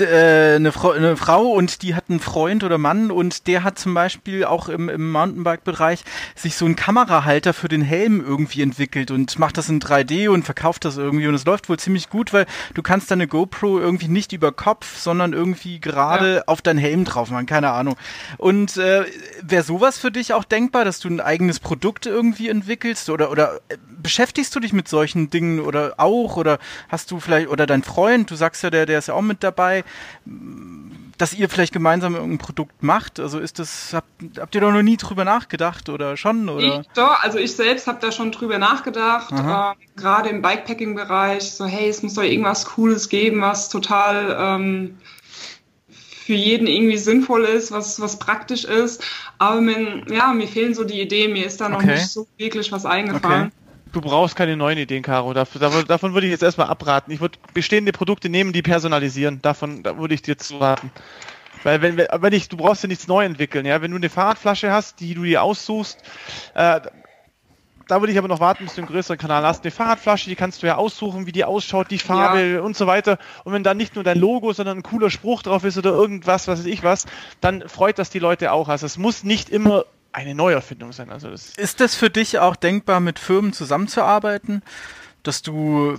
[0.00, 3.78] äh, eine, Frau, eine Frau und die hat einen Freund oder Mann und der hat
[3.78, 9.10] zum Beispiel auch im, im Mountainbike-Bereich sich so einen Kamerahalter für den Helm irgendwie entwickelt
[9.10, 12.32] und macht das in 3D und verkauft das irgendwie und es läuft wohl ziemlich gut,
[12.32, 16.42] weil du kannst deine GoPro irgendwie nicht über Kopf, sondern irgendwie gerade ja.
[16.46, 17.96] auf deinen Helm drauf machen, keine Ahnung.
[18.38, 19.04] Und äh,
[19.42, 23.60] wäre sowas für dich auch denkbar, dass du ein eigenes Produkt irgendwie entwickelst oder oder
[23.68, 27.82] äh, beschäftigst du dich mit solchen Dingen oder auch oder hast du vielleicht oder dein
[27.82, 29.81] Freund, du sagst ja, der der ist ja auch mit dabei,
[31.18, 33.20] dass ihr vielleicht gemeinsam irgendein Produkt macht?
[33.20, 34.08] Also ist das, habt,
[34.38, 36.48] habt ihr da noch nie drüber nachgedacht oder schon?
[36.48, 36.80] Oder?
[36.80, 41.64] Ich, doch, also ich selbst habe da schon drüber nachgedacht, äh, gerade im Bikepacking-Bereich, so
[41.64, 44.98] hey, es muss doch irgendwas Cooles geben, was total ähm,
[45.88, 49.04] für jeden irgendwie sinnvoll ist, was, was praktisch ist.
[49.38, 51.94] Aber mir, ja, mir fehlen so die Ideen, mir ist da noch okay.
[51.94, 53.48] nicht so wirklich was eingefallen.
[53.48, 53.61] Okay
[53.92, 55.32] du brauchst keine neuen Ideen, Caro.
[55.34, 57.12] Davon, davon würde ich jetzt erstmal abraten.
[57.12, 59.40] Ich würde bestehende Produkte nehmen, die personalisieren.
[59.42, 60.90] Davon da würde ich dir zu raten.
[61.62, 63.82] Weil wenn, wenn ich, du brauchst ja nichts neu entwickeln, ja.
[63.82, 65.98] Wenn du eine Fahrradflasche hast, die du dir aussuchst,
[66.54, 66.80] äh,
[67.88, 69.64] da würde ich aber noch warten, bis du einen größeren Kanal hast.
[69.64, 72.60] Eine Fahrradflasche, die kannst du ja aussuchen, wie die ausschaut, die Farbe ja.
[72.60, 73.18] und so weiter.
[73.44, 76.48] Und wenn dann nicht nur dein Logo, sondern ein cooler Spruch drauf ist oder irgendwas,
[76.48, 77.06] was weiß ich was,
[77.40, 78.68] dann freut das die Leute auch.
[78.68, 81.10] Also es muss nicht immer eine Neuerfindung sein.
[81.10, 84.62] Also das ist das für dich auch denkbar, mit Firmen zusammenzuarbeiten?
[85.22, 85.98] Dass du,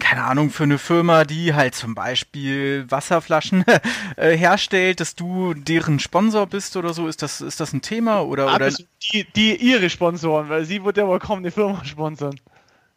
[0.00, 3.64] keine Ahnung, für eine Firma, die halt zum Beispiel Wasserflaschen
[4.16, 8.20] äh, herstellt, dass du deren Sponsor bist oder so, ist das, ist das ein Thema?
[8.20, 8.70] Oder, oder?
[9.12, 12.38] Die, die ihre Sponsoren, weil sie wird ja wohl kaum eine Firma sponsern.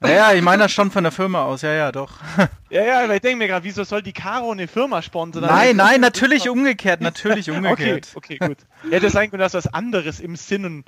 [0.05, 2.11] Ja, ich meine das schon von der Firma aus, ja, ja, doch.
[2.69, 5.43] Ja, ja, aber ich denke mir gerade, wieso soll die Caro eine Firma sponsern?
[5.43, 8.07] Nein, nein, natürlich umgekehrt, natürlich umgekehrt.
[8.15, 8.57] Okay, okay, gut.
[8.89, 10.83] Hätte sein können, dass was anderes im Sinnen.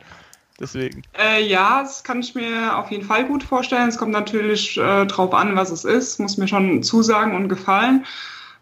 [0.59, 1.03] Deswegen.
[1.15, 3.87] Äh, ja, das kann ich mir auf jeden Fall gut vorstellen.
[3.87, 6.19] Es kommt natürlich äh, drauf an, was es ist.
[6.19, 8.05] Muss mir schon zusagen und gefallen.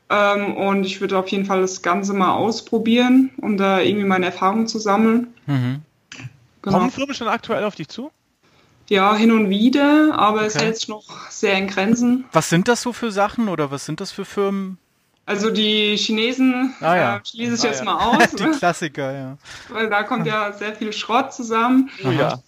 [0.10, 4.26] Ähm, und ich würde auf jeden Fall das Ganze mal ausprobieren, um da irgendwie meine
[4.26, 5.34] Erfahrungen zu sammeln.
[5.45, 5.82] Mhm.
[6.62, 6.78] Genau.
[6.78, 8.12] Kommen Firmen schon aktuell auf dich zu?
[8.90, 10.48] Ja, hin und wieder, aber okay.
[10.48, 12.26] es hält sich noch sehr in Grenzen.
[12.32, 14.78] Was sind das so für Sachen oder was sind das für Firmen?
[15.26, 17.16] Also die Chinesen ah, ja.
[17.16, 17.86] äh, schließe ich ah, jetzt ja.
[17.86, 18.32] mal aus.
[18.32, 18.44] die?
[18.44, 19.38] Klassiker, ja.
[19.70, 21.90] Weil da kommt ja sehr viel Schrott zusammen.
[22.02, 22.40] Ja.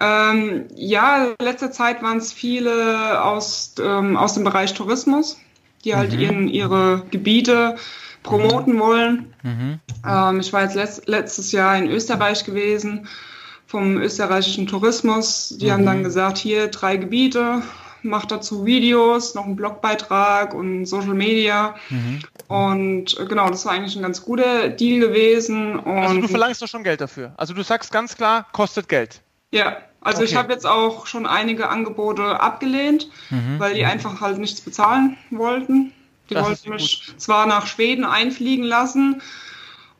[0.00, 5.38] Ähm, ja, letzter Zeit waren es viele aus, ähm, aus dem Bereich Tourismus,
[5.84, 6.18] die halt mhm.
[6.18, 7.76] ihren, ihre Gebiete
[8.24, 8.80] promoten mhm.
[8.80, 9.34] wollen.
[9.44, 9.78] Mhm.
[10.04, 13.06] Ähm, ich war jetzt letzt, letztes Jahr in Österreich gewesen
[13.66, 15.56] vom österreichischen Tourismus.
[15.58, 15.70] Die mhm.
[15.72, 16.04] haben dann mhm.
[16.04, 17.62] gesagt, hier drei Gebiete,
[18.02, 21.74] macht dazu Videos, noch einen Blogbeitrag und Social Media.
[21.88, 22.20] Mhm.
[22.48, 25.78] Und äh, genau, das war eigentlich ein ganz guter Deal gewesen.
[25.78, 27.32] Und also du verlangst doch schon Geld dafür.
[27.36, 29.22] Also du sagst ganz klar, kostet Geld.
[29.50, 30.30] Ja, also okay.
[30.30, 33.58] ich habe jetzt auch schon einige Angebote abgelehnt, mhm.
[33.58, 35.92] weil die einfach halt nichts bezahlen wollten.
[36.28, 39.22] Die das wollten mich zwar nach Schweden einfliegen lassen,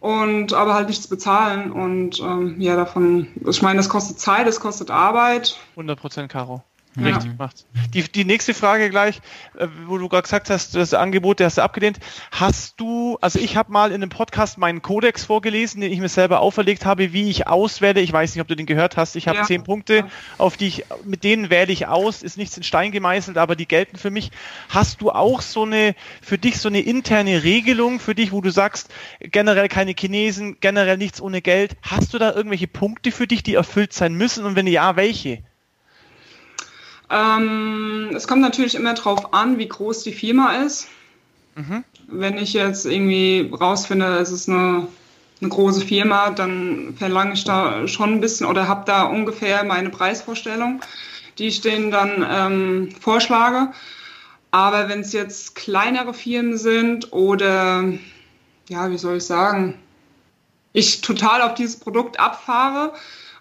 [0.04, 1.72] und aber halt nichts bezahlen.
[1.72, 5.56] Und ähm, ja, davon, ich meine, das kostet Zeit, es kostet Arbeit.
[5.70, 6.62] 100 Prozent, Caro.
[6.96, 7.36] Richtig ja.
[7.38, 7.66] macht.
[7.92, 9.20] Die, die nächste Frage gleich,
[9.56, 11.98] äh, wo du gerade gesagt hast, das Angebot, der hast du abgelehnt.
[12.30, 16.08] Hast du, also ich habe mal in einem Podcast meinen Kodex vorgelesen, den ich mir
[16.08, 18.00] selber auferlegt habe, wie ich auswähle.
[18.00, 19.16] Ich weiß nicht, ob du den gehört hast.
[19.16, 19.44] Ich habe ja.
[19.44, 20.06] zehn Punkte,
[20.38, 22.22] auf die ich, mit denen wähle ich aus.
[22.22, 24.30] Ist nichts in Stein gemeißelt, aber die gelten für mich.
[24.68, 28.50] Hast du auch so eine, für dich so eine interne Regelung für dich, wo du
[28.50, 31.76] sagst, generell keine Chinesen, generell nichts ohne Geld?
[31.82, 34.44] Hast du da irgendwelche Punkte für dich, die erfüllt sein müssen?
[34.44, 35.42] Und wenn ja, welche?
[37.10, 40.88] Ähm, es kommt natürlich immer darauf an, wie groß die Firma ist.
[41.54, 41.84] Mhm.
[42.08, 44.88] Wenn ich jetzt irgendwie rausfinde, es ist eine,
[45.40, 49.90] eine große Firma, dann verlange ich da schon ein bisschen oder habe da ungefähr meine
[49.90, 50.80] Preisvorstellung,
[51.38, 53.72] die ich denen dann ähm, vorschlage.
[54.50, 57.84] Aber wenn es jetzt kleinere Firmen sind oder,
[58.68, 59.78] ja, wie soll ich sagen,
[60.72, 62.92] ich total auf dieses Produkt abfahre,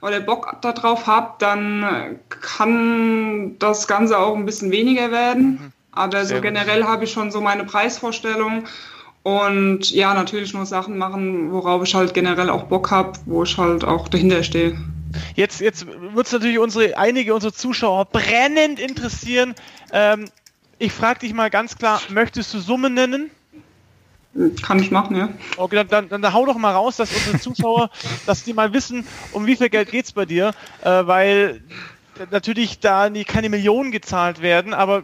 [0.03, 5.51] oder Bock darauf habt, dann kann das Ganze auch ein bisschen weniger werden.
[5.51, 5.71] Mhm.
[5.93, 8.65] Aber so generell habe ich schon so meine Preisvorstellung
[9.21, 13.57] und ja, natürlich nur Sachen machen, worauf ich halt generell auch Bock habe, wo ich
[13.57, 14.77] halt auch dahinter stehe.
[15.35, 19.55] Jetzt, jetzt wird es natürlich unsere, einige unserer Zuschauer brennend interessieren.
[19.91, 20.25] Ähm,
[20.79, 23.31] ich frage dich mal ganz klar, möchtest du Summen nennen?
[24.63, 25.29] Kann ich machen, ja.
[25.57, 27.91] Okay, dann, dann, dann hau doch mal raus, dass unsere Zuschauer,
[28.25, 31.61] dass die mal wissen, um wie viel Geld geht es bei dir, äh, weil
[32.31, 35.03] natürlich da nie, keine Millionen gezahlt werden, aber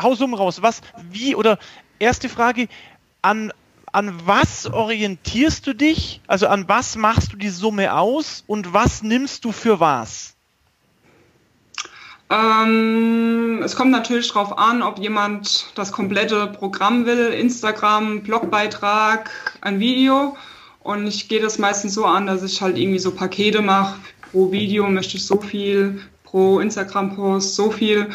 [0.00, 0.62] hau Summen raus.
[0.62, 1.58] Was, wie oder
[1.98, 2.68] erste Frage,
[3.22, 3.52] an,
[3.92, 6.20] an was orientierst du dich?
[6.26, 10.35] Also an was machst du die Summe aus und was nimmst du für was?
[12.28, 19.78] Ähm, es kommt natürlich darauf an, ob jemand das komplette Programm will, Instagram, Blogbeitrag, ein
[19.78, 20.36] Video.
[20.80, 23.98] Und ich gehe das meistens so an, dass ich halt irgendwie so Pakete mache.
[24.30, 28.10] Pro Video möchte ich so viel, pro Instagram-Post so viel.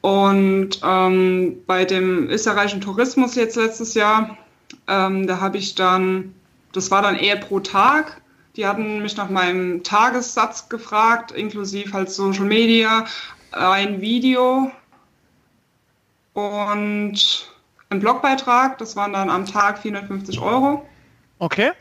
[0.00, 4.38] Und ähm, bei dem österreichischen Tourismus jetzt letztes Jahr,
[4.88, 6.34] ähm, da habe ich dann,
[6.72, 8.22] das war dann eher pro Tag.
[8.56, 13.04] Die hatten mich nach meinem Tagessatz gefragt, inklusive halt Social Media,
[13.52, 14.70] ein Video
[16.34, 17.48] und
[17.90, 18.78] ein Blogbeitrag.
[18.78, 20.86] Das waren dann am Tag 450 Euro.
[21.38, 21.72] Okay.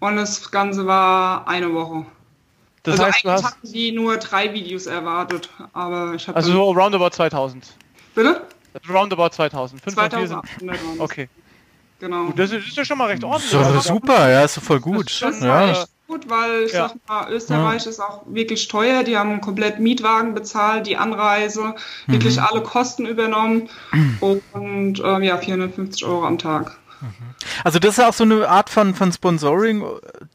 [0.00, 2.04] Und das Ganze war eine Woche.
[2.82, 6.52] Das also heißt, du hast hatten die nur drei Videos erwartet, aber ich habe also
[6.52, 7.72] so roundabout 2000.
[8.14, 8.42] Bitte?
[8.88, 9.80] Roundabout 2000.
[9.80, 11.28] 5 2800 Okay.
[12.00, 12.26] Genau.
[12.26, 13.50] Gut, das, ist, das ist ja schon mal recht ordentlich.
[13.50, 15.22] So, super, ja, ist voll gut.
[15.22, 15.48] Das ja.
[15.48, 16.88] war echt gut, weil ich Ja.
[16.88, 19.02] sag mal, Österreich ist auch wirklich teuer.
[19.04, 21.74] Die haben komplett Mietwagen bezahlt, die Anreise,
[22.06, 23.68] wirklich alle Kosten übernommen
[24.20, 26.78] und ähm, ja, 450 Euro am Tag.
[27.64, 29.84] Also das ist auch so eine Art von, von Sponsoring,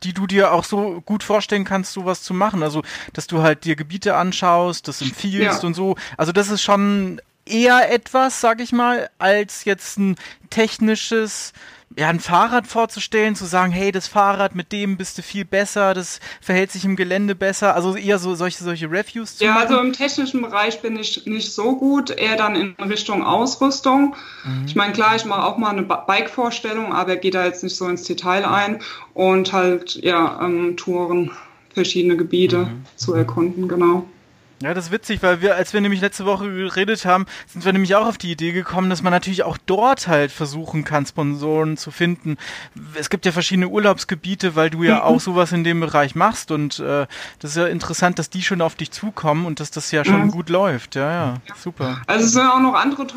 [0.03, 2.61] die du dir auch so gut vorstellen kannst, sowas zu machen.
[2.61, 5.67] Also, dass du halt dir Gebiete anschaust, das empfiehlst Ja.
[5.67, 5.95] und so.
[6.17, 10.15] Also das ist schon eher etwas, sag ich mal, als jetzt ein
[10.51, 11.53] technisches,
[11.97, 15.93] ja, ein Fahrrad vorzustellen, zu sagen, hey, das Fahrrad mit dem bist du viel besser,
[15.93, 17.75] das verhält sich im Gelände besser.
[17.75, 19.67] Also eher so solche, solche Reviews zu Ja, machen.
[19.67, 24.15] also im technischen Bereich bin ich nicht so gut, eher dann in Richtung Ausrüstung.
[24.67, 27.87] Ich meine, klar, ich mache auch mal eine Bike-Vorstellung, aber gehe da jetzt nicht so
[27.87, 28.79] ins Detail ein
[29.13, 31.31] und halt, ja, ähm, Touren,
[31.73, 34.05] verschiedene Gebiete zu erkunden, genau.
[34.61, 37.71] Ja, das ist witzig, weil wir, als wir nämlich letzte Woche geredet haben, sind wir
[37.71, 41.77] nämlich auch auf die Idee gekommen, dass man natürlich auch dort halt versuchen kann, Sponsoren
[41.77, 42.37] zu finden.
[42.95, 46.79] Es gibt ja verschiedene Urlaubsgebiete, weil du ja auch sowas in dem Bereich machst und
[46.79, 47.07] äh,
[47.39, 50.23] das ist ja interessant, dass die schon auf dich zukommen und dass das ja schon
[50.25, 50.31] Mhm.
[50.31, 50.95] gut läuft.
[50.95, 52.01] Ja, ja, super.
[52.07, 53.07] Also es sind auch noch andere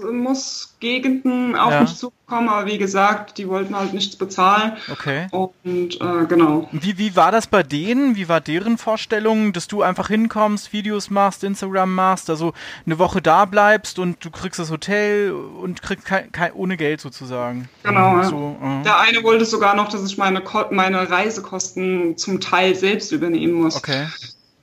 [0.00, 1.80] Tourismusgegenden auf Ja.
[1.82, 4.72] mich zugekommen, aber wie gesagt, die wollten halt nichts bezahlen.
[4.90, 5.28] Okay.
[5.30, 6.68] Und äh, genau.
[6.72, 8.16] Wie, wie war das bei denen?
[8.16, 12.52] Wie war deren Vorstellung, dass du einfach hinkommst, Videos machst, Instagram machst, also
[12.84, 17.00] eine Woche da bleibst und du kriegst das Hotel und kriegst kein, kein, ohne Geld
[17.00, 17.68] sozusagen?
[17.82, 18.24] Genau, ja.
[18.24, 18.82] So, äh.
[18.84, 23.76] Der eine wollte sogar noch, dass ich meine, meine Reisekosten zum Teil selbst übernehmen muss.
[23.76, 24.06] Okay.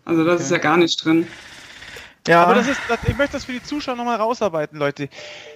[0.06, 1.28] Also das ist ja gar nicht drin.
[2.28, 5.10] Ja, Aber das ist, das, ich möchte das für die Zuschauer nochmal rausarbeiten, Leute.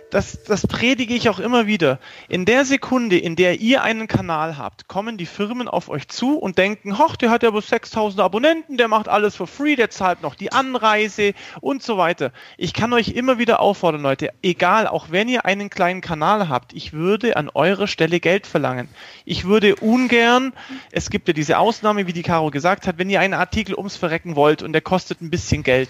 [0.09, 1.99] Das, das predige ich auch immer wieder.
[2.29, 6.37] In der Sekunde, in der ihr einen Kanal habt, kommen die Firmen auf euch zu
[6.37, 9.89] und denken, hoch, der hat ja bloß 6000 Abonnenten, der macht alles for free, der
[9.89, 12.31] zahlt noch die Anreise und so weiter.
[12.55, 16.71] Ich kann euch immer wieder auffordern, Leute, egal, auch wenn ihr einen kleinen Kanal habt,
[16.71, 18.87] ich würde an eurer Stelle Geld verlangen.
[19.25, 20.53] Ich würde ungern,
[20.89, 23.97] es gibt ja diese Ausnahme, wie die Caro gesagt hat, wenn ihr einen Artikel ums
[23.97, 25.89] Verrecken wollt und der kostet ein bisschen Geld,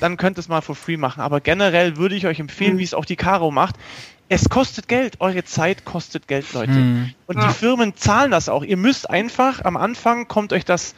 [0.00, 1.20] dann könnt ihr es mal for free machen.
[1.20, 3.76] Aber generell würde ich euch empfehlen, wie es auch die Caro macht.
[4.28, 5.20] Es kostet Geld.
[5.20, 6.72] Eure Zeit kostet Geld, Leute.
[6.72, 7.14] Hm.
[7.34, 7.48] Und Ja.
[7.48, 8.62] die Firmen zahlen das auch.
[8.62, 10.94] Ihr müsst einfach, am Anfang kommt euch das...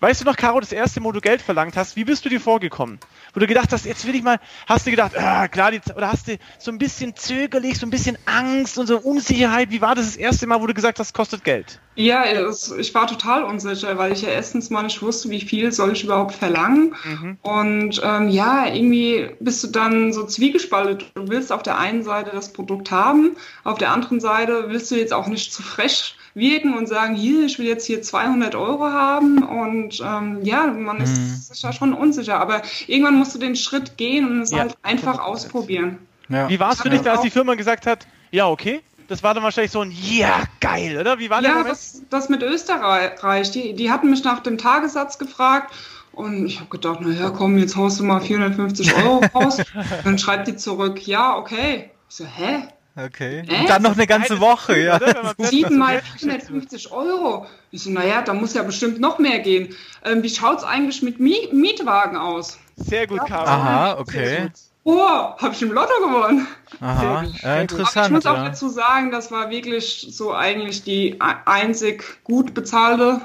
[0.00, 2.28] Weißt du noch, Caro, das erste Mal, wo du Geld verlangt hast, wie bist du
[2.28, 2.98] dir vorgekommen?
[3.32, 6.10] Wo du gedacht hast, jetzt will ich mal, hast du gedacht, ah, klar, die, oder
[6.12, 9.70] hast du so ein bisschen zögerlich, so ein bisschen Angst und so Unsicherheit?
[9.70, 11.80] Wie war das das erste Mal, wo du gesagt hast, kostet Geld?
[11.94, 15.72] Ja, es, ich war total unsicher, weil ich ja erstens mal nicht wusste, wie viel
[15.72, 16.94] soll ich überhaupt verlangen.
[17.40, 21.10] Und ähm, ja, irgendwie bist du dann so zwiegespaltet.
[21.14, 24.96] Du willst auf der einen Seite das Produkt haben, auf der anderen Seite willst du
[24.96, 28.84] jetzt auch nicht zu frech wirken und sagen, hier, ich will jetzt hier 200 Euro
[28.86, 29.42] haben.
[29.42, 32.38] Und ähm, ja, man ist sich ja schon unsicher.
[32.38, 34.58] Aber irgendwann musst du den Schritt gehen und es Ja.
[34.60, 35.98] halt einfach ausprobieren.
[36.28, 36.48] ja.
[36.48, 38.82] Wie war es für dich, da als die Firma gesagt hat, ja, okay?
[39.08, 41.18] Das war dann wahrscheinlich so ein, ja, geil, oder?
[41.20, 45.72] Wie war Ja, das, das mit Österreich, die, die hatten mich nach dem Tagessatz gefragt
[46.12, 49.58] und ich habe gedacht, naja, komm, jetzt haust du mal 450 Euro raus.
[50.04, 51.90] Dann schreibt die zurück, ja, okay.
[52.08, 52.64] Ich so, hä?
[52.96, 53.44] Okay.
[53.46, 53.60] Äh?
[53.60, 54.98] Und dann noch eine ganze Woche, ja.
[55.38, 56.70] Sieben mal wertgeschätzt wird.
[56.70, 57.46] 450 Euro.
[57.70, 59.74] Ich so, naja, da muss ja bestimmt noch mehr gehen.
[60.04, 62.58] Ähm, wie schaut's eigentlich mit Mi Mietwagen aus?
[62.76, 63.46] Sehr gut, Caro.
[63.46, 64.48] Aha, okay.
[64.84, 66.46] Oh, habe ich im Lotto gewonnen.
[66.80, 67.24] Aha, ja, Aber
[67.56, 68.12] ich interessant.
[68.12, 68.44] muss auch Ja.
[68.44, 73.20] dazu sagen, das war wirklich so eigentlich die einzig gut bezahlte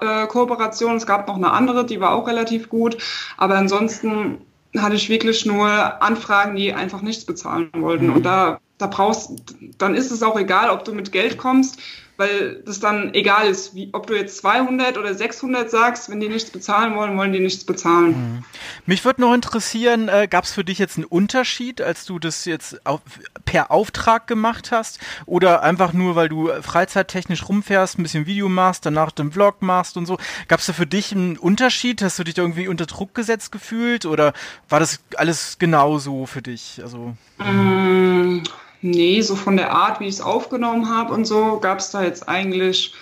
[0.00, 0.96] äh, Kooperation.
[0.96, 2.96] Es gab noch eine andere, die war auch relativ gut.
[3.36, 4.38] Aber ansonsten
[4.76, 5.68] hatte ich wirklich nur
[6.02, 8.10] Anfragen, die einfach nichts bezahlen wollten.
[8.10, 9.30] Und da, da brauchst,
[9.78, 11.80] dann ist es auch egal, ob du mit Geld kommst.
[12.18, 16.30] weil das dann egal ist, wie, ob du jetzt 200 oder 600 sagst, wenn die
[16.30, 18.08] nichts bezahlen wollen, wollen die nichts bezahlen.
[18.08, 18.44] Mhm.
[18.86, 22.46] Mich würde noch interessieren, äh, gab es für dich jetzt einen Unterschied, als du das
[22.46, 23.00] jetzt auf,
[23.44, 28.86] per Auftrag gemacht hast oder einfach nur, weil du freizeittechnisch rumfährst, ein bisschen Video machst,
[28.86, 30.16] danach den Vlog machst und so.
[30.48, 32.00] Gab es da für dich einen Unterschied?
[32.00, 34.32] Hast du dich da irgendwie unter Druck gesetzt gefühlt oder
[34.70, 36.80] war das alles genauso für dich?
[36.82, 38.42] Also mmh
[38.82, 42.02] Nee, so von der Art, wie ich es aufgenommen habe und so, gab es da
[42.02, 42.94] jetzt eigentlich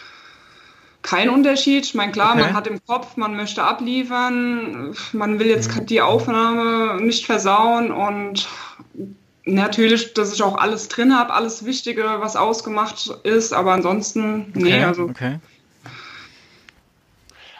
[1.02, 1.84] keinen Unterschied.
[1.84, 2.42] Ich meine, klar, okay.
[2.42, 8.48] man hat im Kopf, man möchte abliefern, man will jetzt die Aufnahme nicht versauen und
[9.44, 14.74] natürlich, dass ich auch alles drin habe, alles Wichtige, was ausgemacht ist, aber ansonsten, nee,
[14.74, 14.84] okay.
[14.84, 15.02] also.
[15.04, 15.38] Okay.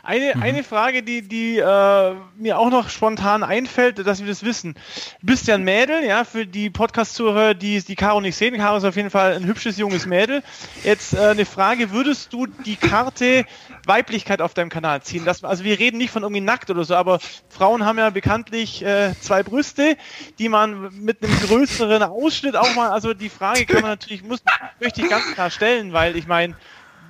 [0.04, 0.42] Eine, mhm.
[0.42, 4.74] eine Frage, die, die äh, mir auch noch spontan einfällt, dass wir das wissen.
[5.20, 8.54] Du bist ja ein Mädel, ja, für die Podcast-Zuhörer, die die Caro nicht sehen.
[8.56, 10.42] Caro ist auf jeden Fall ein hübsches, junges Mädel.
[10.82, 13.46] Jetzt äh, eine Frage, würdest du die Karte
[13.86, 15.24] Weiblichkeit auf deinem Kanal ziehen?
[15.24, 18.84] Das, also wir reden nicht von irgendwie nackt oder so, aber Frauen haben ja bekanntlich
[18.84, 19.96] äh, zwei Brüste,
[20.38, 24.42] die man mit einem größeren Ausschnitt auch mal, also die Frage kann man natürlich, muss,
[24.80, 26.54] möchte ich ganz klar stellen, weil ich meine,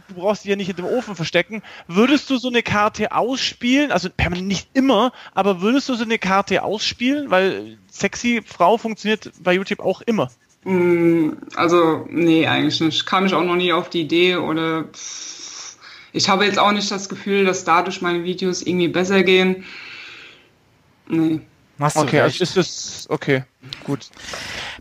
[0.09, 1.63] du brauchst dich ja nicht in dem Ofen verstecken.
[1.89, 3.93] Würdest du so eine Karte ausspielen?
[3.93, 7.31] Also permanent nicht immer, aber würdest du so eine Karte ausspielen?
[7.31, 10.31] Weil sexy Frau funktioniert bei YouTube auch immer.
[10.65, 13.07] Mm, also, nee, eigentlich nicht.
[13.07, 14.87] Kam ich auch noch nie auf die Idee oder
[16.13, 19.65] ich habe jetzt auch nicht das Gefühl, dass dadurch meine Videos irgendwie besser gehen.
[21.09, 21.41] Nee.
[21.77, 22.41] Machst du okay, recht.
[22.41, 23.45] also ist es okay,
[23.85, 24.09] gut.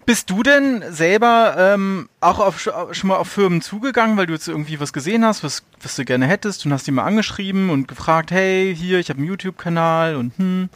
[0.05, 4.47] Bist du denn selber ähm, auch auf, schon mal auf Firmen zugegangen, weil du jetzt
[4.47, 7.87] irgendwie was gesehen hast, was, was du gerne hättest und hast die mal angeschrieben und
[7.87, 10.69] gefragt, hey, hier, ich habe einen YouTube-Kanal und hm.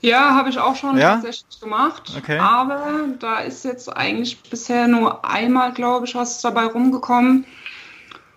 [0.00, 1.14] Ja, habe ich auch schon ja?
[1.14, 2.12] tatsächlich gemacht.
[2.16, 2.38] Okay.
[2.38, 7.44] Aber da ist jetzt eigentlich bisher nur einmal, glaube ich, was dabei rumgekommen.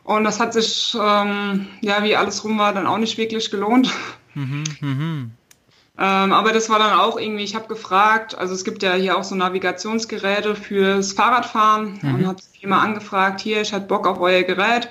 [0.04, 3.94] Und das hat sich, ähm, ja, wie alles rum war, dann auch nicht wirklich gelohnt.
[4.34, 5.32] Mhm, mhm.
[5.98, 9.18] Ähm, aber das war dann auch irgendwie, ich habe gefragt, also es gibt ja hier
[9.18, 12.16] auch so Navigationsgeräte fürs Fahrradfahren mhm.
[12.16, 14.90] und habe die mal angefragt, hier, ich hatte Bock auf euer Gerät.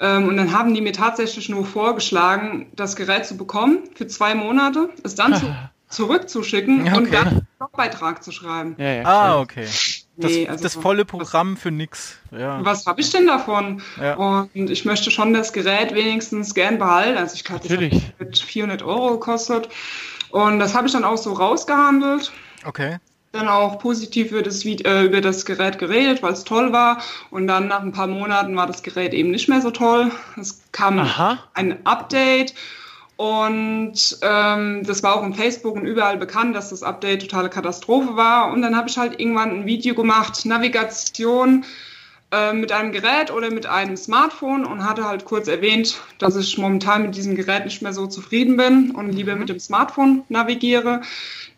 [0.00, 4.34] Ähm, und dann haben die mir tatsächlich nur vorgeschlagen, das Gerät zu bekommen für zwei
[4.34, 5.54] Monate, es dann zu,
[5.88, 6.96] zurückzuschicken okay.
[6.96, 8.74] und dann einen Blogbeitrag zu schreiben.
[8.78, 9.66] Ja, ja, ah, okay.
[10.16, 12.18] Das, nee, also das volle Programm was, für nix.
[12.30, 12.64] Ja.
[12.64, 13.82] Was habe ich denn davon?
[14.00, 14.14] Ja.
[14.14, 17.18] Und ich möchte schon das Gerät wenigstens gern behalten.
[17.18, 19.68] Also ich glaube, das hat mit 400 Euro gekostet.
[20.30, 22.32] Und das habe ich dann auch so rausgehandelt.
[22.64, 22.98] Okay.
[23.32, 27.00] Dann auch positiv über das, äh, über das Gerät geredet, weil es toll war.
[27.30, 30.10] Und dann nach ein paar Monaten war das Gerät eben nicht mehr so toll.
[30.40, 31.38] Es kam Aha.
[31.54, 32.54] ein Update.
[33.16, 38.16] Und ähm, das war auch in Facebook und überall bekannt, dass das Update totale Katastrophe
[38.16, 38.50] war.
[38.50, 41.64] Und dann habe ich halt irgendwann ein Video gemacht, Navigation
[42.32, 46.58] äh, mit einem Gerät oder mit einem Smartphone und hatte halt kurz erwähnt, dass ich
[46.58, 51.02] momentan mit diesem Gerät nicht mehr so zufrieden bin und lieber mit dem Smartphone navigiere.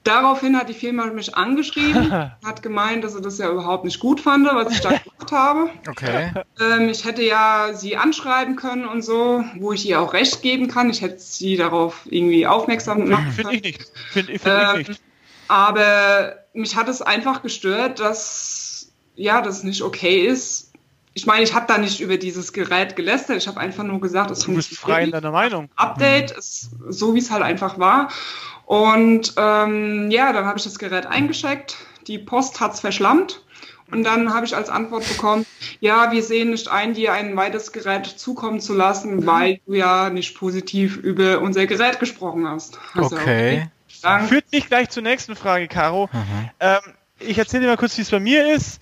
[0.05, 2.11] Daraufhin hat die Firma mich angeschrieben,
[2.45, 5.71] hat gemeint, dass sie das ja überhaupt nicht gut fand, was ich da gemacht habe.
[5.89, 6.33] Okay.
[6.59, 10.69] Ähm, ich hätte ja sie anschreiben können und so, wo ich ihr auch recht geben
[10.69, 10.91] kann.
[10.91, 13.33] Ich hätte sie darauf irgendwie aufmerksam machen können.
[13.35, 13.93] Finde ich nicht.
[14.11, 15.03] Finde find ähm, ich nicht.
[15.49, 18.62] Aber mich hat es einfach gestört, dass
[19.15, 20.73] ja, das nicht okay ist.
[21.15, 23.37] Ich meine, ich habe da nicht über dieses Gerät gelästert.
[23.37, 25.69] Ich habe einfach nur gesagt, es du bist frei in deiner Meinung.
[25.77, 26.39] Update mhm.
[26.39, 28.09] ist so, wie es halt einfach war.
[28.65, 31.77] Und ähm, ja, dann habe ich das Gerät eingeschickt.
[32.07, 33.43] Die Post hat es verschlammt.
[33.91, 35.45] Und dann habe ich als Antwort bekommen,
[35.81, 39.27] ja, wir sehen nicht ein, dir ein weiteres Gerät zukommen zu lassen, mhm.
[39.27, 42.79] weil du ja nicht positiv über unser Gerät gesprochen hast.
[42.95, 43.69] Also, okay.
[44.03, 44.27] okay.
[44.29, 46.09] Führt mich gleich zur nächsten Frage, Caro.
[46.11, 46.51] Mhm.
[46.59, 46.81] Ähm,
[47.19, 48.81] ich erzähle dir mal kurz, wie es bei mir ist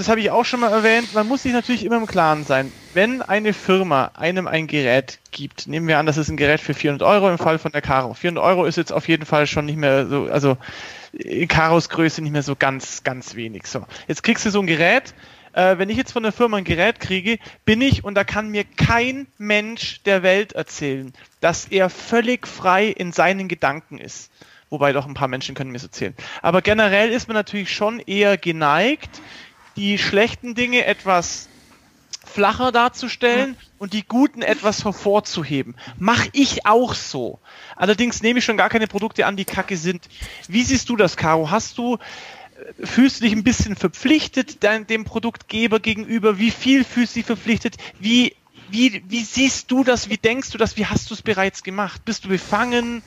[0.00, 2.72] das habe ich auch schon mal erwähnt, man muss sich natürlich immer im Klaren sein,
[2.94, 6.72] wenn eine Firma einem ein Gerät gibt, nehmen wir an, das ist ein Gerät für
[6.72, 8.14] 400 Euro im Fall von der Caro.
[8.14, 10.56] 400 Euro ist jetzt auf jeden Fall schon nicht mehr so, also
[11.12, 13.66] in Caros Größe nicht mehr so ganz, ganz wenig.
[13.66, 15.14] So, jetzt kriegst du so ein Gerät.
[15.52, 18.48] Äh, wenn ich jetzt von der Firma ein Gerät kriege, bin ich, und da kann
[18.48, 24.30] mir kein Mensch der Welt erzählen, dass er völlig frei in seinen Gedanken ist
[24.70, 26.14] wobei doch ein paar Menschen können mir es erzählen.
[26.42, 29.20] Aber generell ist man natürlich schon eher geneigt,
[29.76, 31.48] die schlechten Dinge etwas
[32.24, 35.74] flacher darzustellen und die guten etwas hervorzuheben.
[35.98, 37.40] Mach ich auch so.
[37.76, 40.08] Allerdings nehme ich schon gar keine Produkte an, die kacke sind.
[40.48, 41.50] Wie siehst du das, Caro?
[41.50, 46.38] Hast du, äh, fühlst du dich ein bisschen verpflichtet dein, dem Produktgeber gegenüber?
[46.38, 47.76] Wie viel fühlst du dich verpflichtet?
[47.98, 48.36] Wie,
[48.70, 50.08] wie, wie siehst du das?
[50.08, 50.76] Wie denkst du das?
[50.76, 52.04] Wie hast du es bereits gemacht?
[52.04, 53.02] Bist du befangen?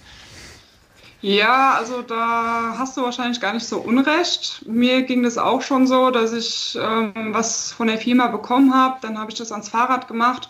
[1.24, 4.61] Ja, also da hast du wahrscheinlich gar nicht so unrecht.
[4.67, 8.97] Mir ging das auch schon so, dass ich ähm, was von der Firma bekommen habe.
[8.99, 10.49] Dann habe ich das ans Fahrrad gemacht,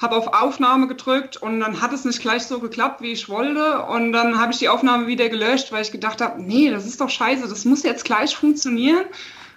[0.00, 3.82] habe auf Aufnahme gedrückt und dann hat es nicht gleich so geklappt, wie ich wollte.
[3.82, 7.02] Und dann habe ich die Aufnahme wieder gelöscht, weil ich gedacht habe, nee, das ist
[7.02, 9.04] doch scheiße, das muss jetzt gleich funktionieren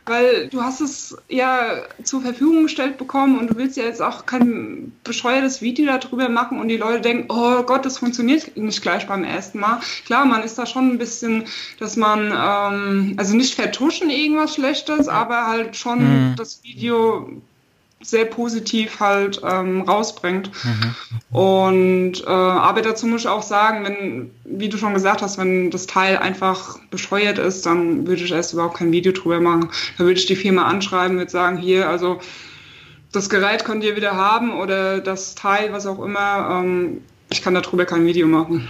[0.06, 4.26] weil du hast es ja zur Verfügung gestellt bekommen und du willst ja jetzt auch
[4.26, 9.08] kein bescheuertes Video darüber machen und die Leute denken, oh Gott, das funktioniert nicht gleich
[9.08, 9.80] beim ersten Mal.
[10.06, 11.46] Klar, man ist da schon ein bisschen,
[11.80, 16.36] dass man, ähm, also nicht vertuschen irgendwas Schlechtes, aber halt schon mhm.
[16.36, 17.30] das Video
[18.02, 20.52] sehr positiv halt ähm, rausbringt.
[20.64, 21.36] Mhm.
[21.38, 25.70] Und äh, aber dazu muss ich auch sagen, wenn, wie du schon gesagt hast, wenn
[25.70, 29.70] das Teil einfach bescheuert ist, dann würde ich erst überhaupt kein Video drüber machen.
[29.98, 32.20] Da würde ich die Firma anschreiben, würde sagen, hier, also
[33.12, 37.54] das Gerät könnt ihr wieder haben oder das Teil, was auch immer, ähm, ich kann
[37.54, 38.70] darüber kein Video machen.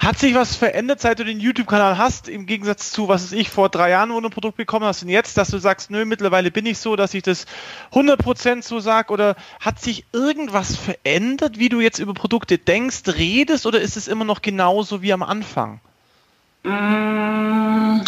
[0.00, 3.68] Hat sich was verändert, seit du den YouTube-Kanal hast, im Gegensatz zu, was ich vor
[3.68, 6.50] drei Jahren, wo du ein Produkt bekommen hast und jetzt, dass du sagst, nö, mittlerweile
[6.50, 7.46] bin ich so, dass ich das
[7.92, 13.66] 100% so sag oder hat sich irgendwas verändert, wie du jetzt über Produkte denkst, redest
[13.66, 15.80] oder ist es immer noch genauso wie am Anfang?
[16.64, 18.00] Mm.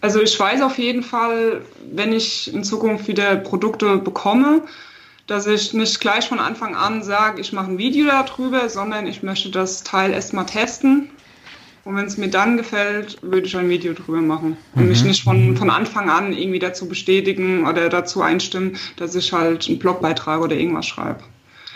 [0.00, 1.62] Also ich weiß auf jeden Fall,
[1.92, 4.62] wenn ich in Zukunft wieder Produkte bekomme,
[5.30, 9.22] dass ich nicht gleich von Anfang an sage, ich mache ein Video darüber, sondern ich
[9.22, 11.08] möchte das Teil erstmal testen.
[11.84, 14.56] Und wenn es mir dann gefällt, würde ich ein Video drüber machen.
[14.74, 14.88] Und mhm.
[14.88, 19.68] mich nicht von, von Anfang an irgendwie dazu bestätigen oder dazu einstimmen, dass ich halt
[19.68, 21.20] einen Blogbeitrag oder irgendwas schreibe.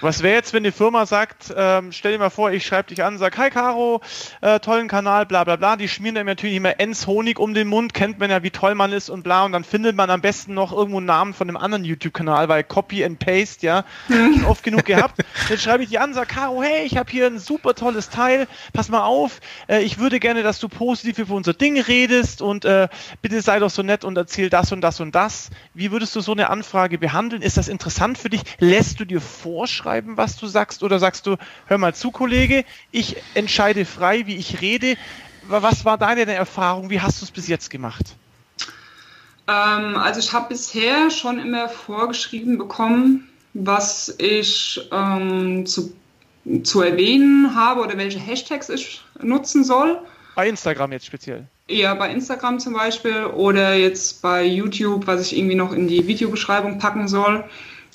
[0.04, 3.02] Was wäre jetzt, wenn die Firma sagt, ähm, stell dir mal vor, ich schreibe dich
[3.02, 4.02] an, sag, hi Caro,
[4.42, 5.76] äh, tollen Kanal, bla bla bla.
[5.76, 8.74] Die schmieren dann natürlich immer Ens Honig um den Mund, kennt man ja, wie toll
[8.74, 9.46] man ist und bla.
[9.46, 12.64] Und dann findet man am besten noch irgendwo einen Namen von einem anderen YouTube-Kanal, weil
[12.64, 15.24] Copy and Paste, ja, schon oft genug gehabt.
[15.48, 18.46] Dann schreibe ich die an, sag, Caro, hey, ich habe hier ein super tolles Teil,
[18.74, 19.40] pass mal auf,
[19.70, 22.88] äh, ich würde gerne, dass du positiv über unser Ding redest und äh,
[23.22, 25.48] bitte sei doch so nett und erzähl das und das und das.
[25.72, 27.40] Wie würdest du so eine Anfrage behandeln?
[27.40, 28.42] Ist das interessant für dich?
[28.58, 29.93] Lässt du dir vorschreiben?
[29.94, 30.82] Schreiben, was du sagst?
[30.82, 31.36] Oder sagst du,
[31.66, 34.96] hör mal zu, Kollege, ich entscheide frei, wie ich rede.
[35.46, 36.90] Was war deine Erfahrung?
[36.90, 38.16] Wie hast du es bis jetzt gemacht?
[39.46, 45.92] Ähm, also ich habe bisher schon immer vorgeschrieben bekommen, was ich ähm, zu,
[46.64, 50.00] zu erwähnen habe oder welche Hashtags ich nutzen soll.
[50.34, 51.46] Bei Instagram jetzt speziell.
[51.68, 56.06] Ja, bei Instagram zum Beispiel oder jetzt bei YouTube, was ich irgendwie noch in die
[56.06, 57.44] Videobeschreibung packen soll.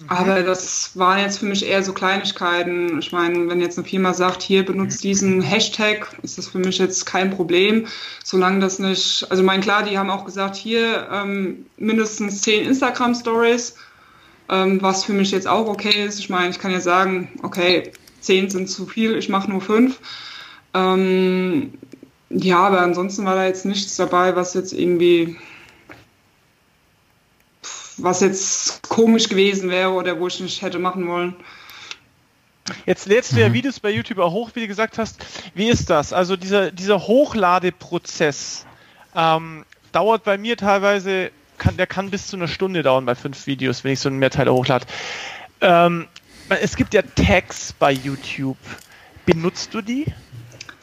[0.07, 2.99] Aber das waren jetzt für mich eher so Kleinigkeiten.
[2.99, 6.77] Ich meine, wenn jetzt eine Firma sagt, hier benutzt diesen Hashtag, ist das für mich
[6.77, 7.87] jetzt kein Problem,
[8.23, 13.13] solange das nicht, also mein klar, die haben auch gesagt, hier ähm, mindestens zehn Instagram
[13.13, 13.75] Stories,
[14.49, 16.19] ähm, was für mich jetzt auch okay ist.
[16.19, 17.91] Ich meine, ich kann ja sagen, okay,
[18.21, 19.99] zehn sind zu viel, ich mache nur fünf.
[20.73, 21.73] Ähm,
[22.29, 25.35] ja, aber ansonsten war da jetzt nichts dabei, was jetzt irgendwie
[28.03, 31.35] was jetzt komisch gewesen wäre oder wo ich nicht hätte machen wollen.
[32.85, 33.53] Jetzt lädst du ja mhm.
[33.53, 35.25] Videos bei YouTube auch hoch, wie du gesagt hast.
[35.55, 36.13] Wie ist das?
[36.13, 38.65] Also dieser, dieser Hochladeprozess
[39.15, 43.47] ähm, dauert bei mir teilweise, kann, der kann bis zu einer Stunde dauern bei fünf
[43.47, 44.85] Videos, wenn ich so einen Mehrteiler hochlade.
[45.61, 46.07] Ähm,
[46.49, 48.57] es gibt ja Tags bei YouTube.
[49.25, 50.05] Benutzt du die?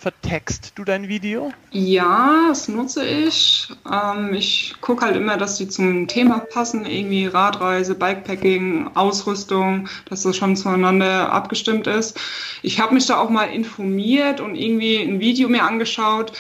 [0.07, 1.53] Vertext du dein Video?
[1.73, 3.69] Ja, das nutze ich.
[3.93, 10.23] Ähm, ich gucke halt immer, dass die zum Thema passen, irgendwie Radreise, Bikepacking, Ausrüstung, dass
[10.23, 12.21] das schon zueinander abgestimmt ist.
[12.63, 16.31] Ich habe mich da auch mal informiert und irgendwie ein Video mir angeschaut,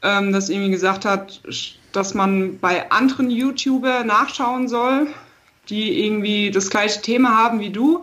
[0.00, 1.42] ähm, das irgendwie gesagt hat,
[1.92, 5.08] dass man bei anderen YouTuber nachschauen soll,
[5.68, 8.02] die irgendwie das gleiche Thema haben wie du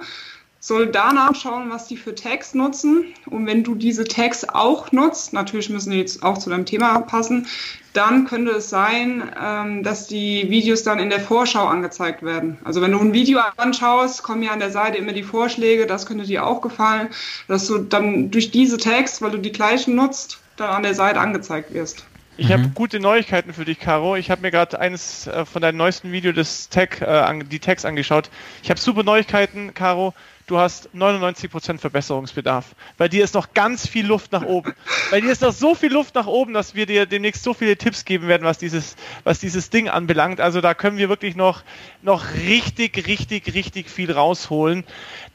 [0.67, 3.05] soll danach schauen, was die für Tags nutzen.
[3.25, 6.99] Und wenn du diese Tags auch nutzt, natürlich müssen die jetzt auch zu deinem Thema
[6.99, 7.47] passen,
[7.93, 12.57] dann könnte es sein, ähm, dass die Videos dann in der Vorschau angezeigt werden.
[12.65, 16.05] Also wenn du ein Video anschaust, kommen ja an der Seite immer die Vorschläge, das
[16.05, 17.07] könnte dir auch gefallen,
[17.47, 21.21] dass du dann durch diese Tags, weil du die gleichen nutzt, dann an der Seite
[21.21, 22.05] angezeigt wirst.
[22.35, 22.53] Ich mhm.
[22.53, 24.17] habe gute Neuigkeiten für dich, Caro.
[24.17, 27.85] Ich habe mir gerade eines äh, von deinen neuesten Videos des Tag, äh, die Tags
[27.85, 28.29] angeschaut.
[28.61, 30.13] Ich habe super Neuigkeiten, Caro
[30.47, 32.73] du hast 99% Verbesserungsbedarf.
[32.97, 34.73] Bei dir ist noch ganz viel Luft nach oben.
[35.11, 37.77] Bei dir ist noch so viel Luft nach oben, dass wir dir demnächst so viele
[37.77, 38.95] Tipps geben werden, was dieses,
[39.25, 40.39] was dieses Ding anbelangt.
[40.39, 41.63] Also da können wir wirklich noch,
[42.01, 44.85] noch richtig, richtig, richtig viel rausholen.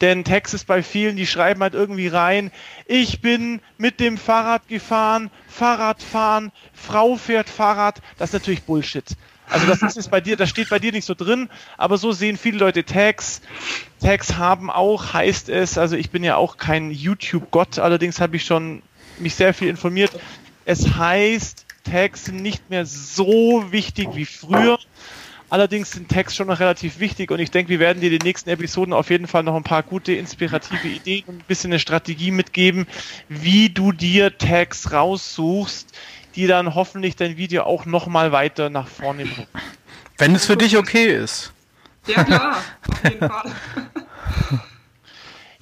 [0.00, 2.50] Denn Text ist bei vielen, die schreiben halt irgendwie rein,
[2.86, 8.00] ich bin mit dem Fahrrad gefahren, Fahrradfahren, Frau fährt Fahrrad.
[8.16, 9.04] Das ist natürlich Bullshit.
[9.48, 12.36] Also das ist bei dir, das steht bei dir nicht so drin, aber so sehen
[12.36, 13.42] viele Leute Tags.
[14.00, 18.44] Tags haben auch, heißt es, also ich bin ja auch kein YouTube-Gott, allerdings habe ich
[18.44, 18.82] schon
[19.18, 20.12] mich sehr viel informiert.
[20.64, 24.78] Es heißt, Tags sind nicht mehr so wichtig wie früher.
[25.50, 28.26] Allerdings sind Tags schon noch relativ wichtig und ich denke, wir werden dir in den
[28.26, 31.78] nächsten Episoden auf jeden Fall noch ein paar gute, inspirative Ideen und ein bisschen eine
[31.78, 32.86] Strategie mitgeben,
[33.28, 35.92] wie du dir Tags raussuchst,
[36.34, 39.46] die dann hoffentlich dein Video auch nochmal weiter nach vorne bringen.
[40.18, 41.52] Wenn es für dich okay ist.
[42.06, 42.56] Ja, klar,
[42.88, 43.52] auf jeden Fall.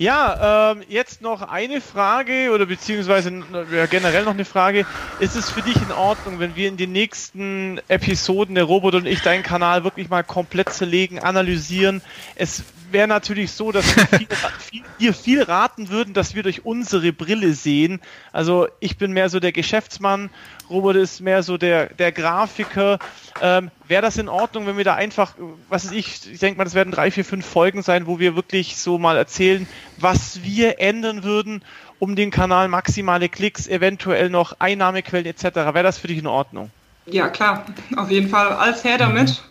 [0.01, 4.87] Ja, ähm, jetzt noch eine Frage oder beziehungsweise ja, generell noch eine Frage.
[5.19, 9.05] Ist es für dich in Ordnung, wenn wir in den nächsten Episoden der Robot und
[9.05, 12.01] ich deinen Kanal wirklich mal komplett zerlegen, analysieren?
[12.35, 14.29] Es wäre natürlich so, dass wir viel,
[14.59, 18.01] viel, dir viel raten würden, dass wir durch unsere Brille sehen.
[18.33, 20.31] Also ich bin mehr so der Geschäftsmann,
[20.69, 22.99] Robert ist mehr so der, der Grafiker.
[23.43, 25.35] Ähm, wäre das in Ordnung, wenn wir da einfach,
[25.69, 28.37] was ist ich, ich denke mal, das werden drei, vier, fünf Folgen sein, wo wir
[28.37, 29.67] wirklich so mal erzählen,
[29.97, 31.65] was wir ändern würden,
[31.99, 35.45] um den Kanal maximale Klicks, eventuell noch Einnahmequellen etc.
[35.45, 36.71] Wäre das für dich in Ordnung?
[37.07, 37.67] Ja, klar,
[37.97, 38.49] auf jeden Fall.
[38.49, 39.43] Als her damit.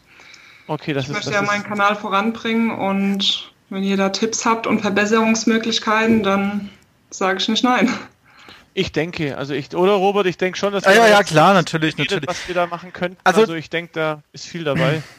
[0.69, 4.09] Okay, das ich ist, möchte das ja ist, meinen Kanal voranbringen und wenn ihr da
[4.09, 6.69] Tipps habt und Verbesserungsmöglichkeiten, dann
[7.09, 7.89] sage ich nicht nein.
[8.75, 11.97] Ich denke, also ich, oder Robert, ich denke schon, dass ja, ja, ja, klar, natürlich,
[11.97, 12.29] redet, natürlich.
[12.29, 13.17] was wir da machen könnten.
[13.23, 15.01] Also- Also, ich denke, da ist viel dabei.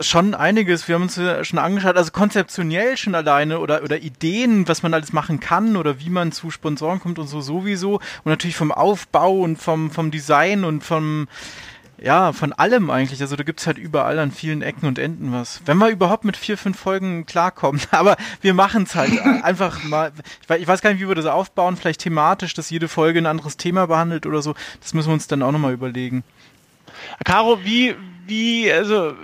[0.00, 4.68] Schon einiges, wir haben uns ja schon angeschaut, also konzeptionell schon alleine oder, oder Ideen,
[4.68, 8.26] was man alles machen kann oder wie man zu Sponsoren kommt und so sowieso und
[8.26, 11.26] natürlich vom Aufbau und vom, vom Design und vom,
[12.00, 13.20] ja, von allem eigentlich.
[13.20, 15.60] Also da gibt's halt überall an vielen Ecken und Enden was.
[15.64, 17.80] Wenn wir überhaupt mit vier, fünf Folgen klarkommen.
[17.90, 20.12] Aber wir machen's halt einfach mal.
[20.42, 21.76] Ich weiß, ich weiß gar nicht, wie wir das aufbauen.
[21.76, 24.54] Vielleicht thematisch, dass jede Folge ein anderes Thema behandelt oder so.
[24.80, 26.22] Das müssen wir uns dann auch nochmal überlegen.
[27.24, 27.94] Caro, wie,
[28.26, 29.14] wie, also,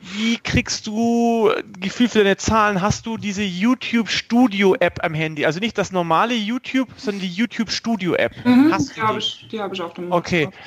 [0.00, 2.80] wie kriegst du Gefühl für deine Zahlen?
[2.80, 5.44] Hast du diese YouTube Studio App am Handy?
[5.44, 8.32] Also nicht das normale YouTube, sondern die YouTube Studio App.
[8.44, 10.44] Mhm, Hast die habe ich, die hab ich auf dem Okay.
[10.44, 10.60] Laptop.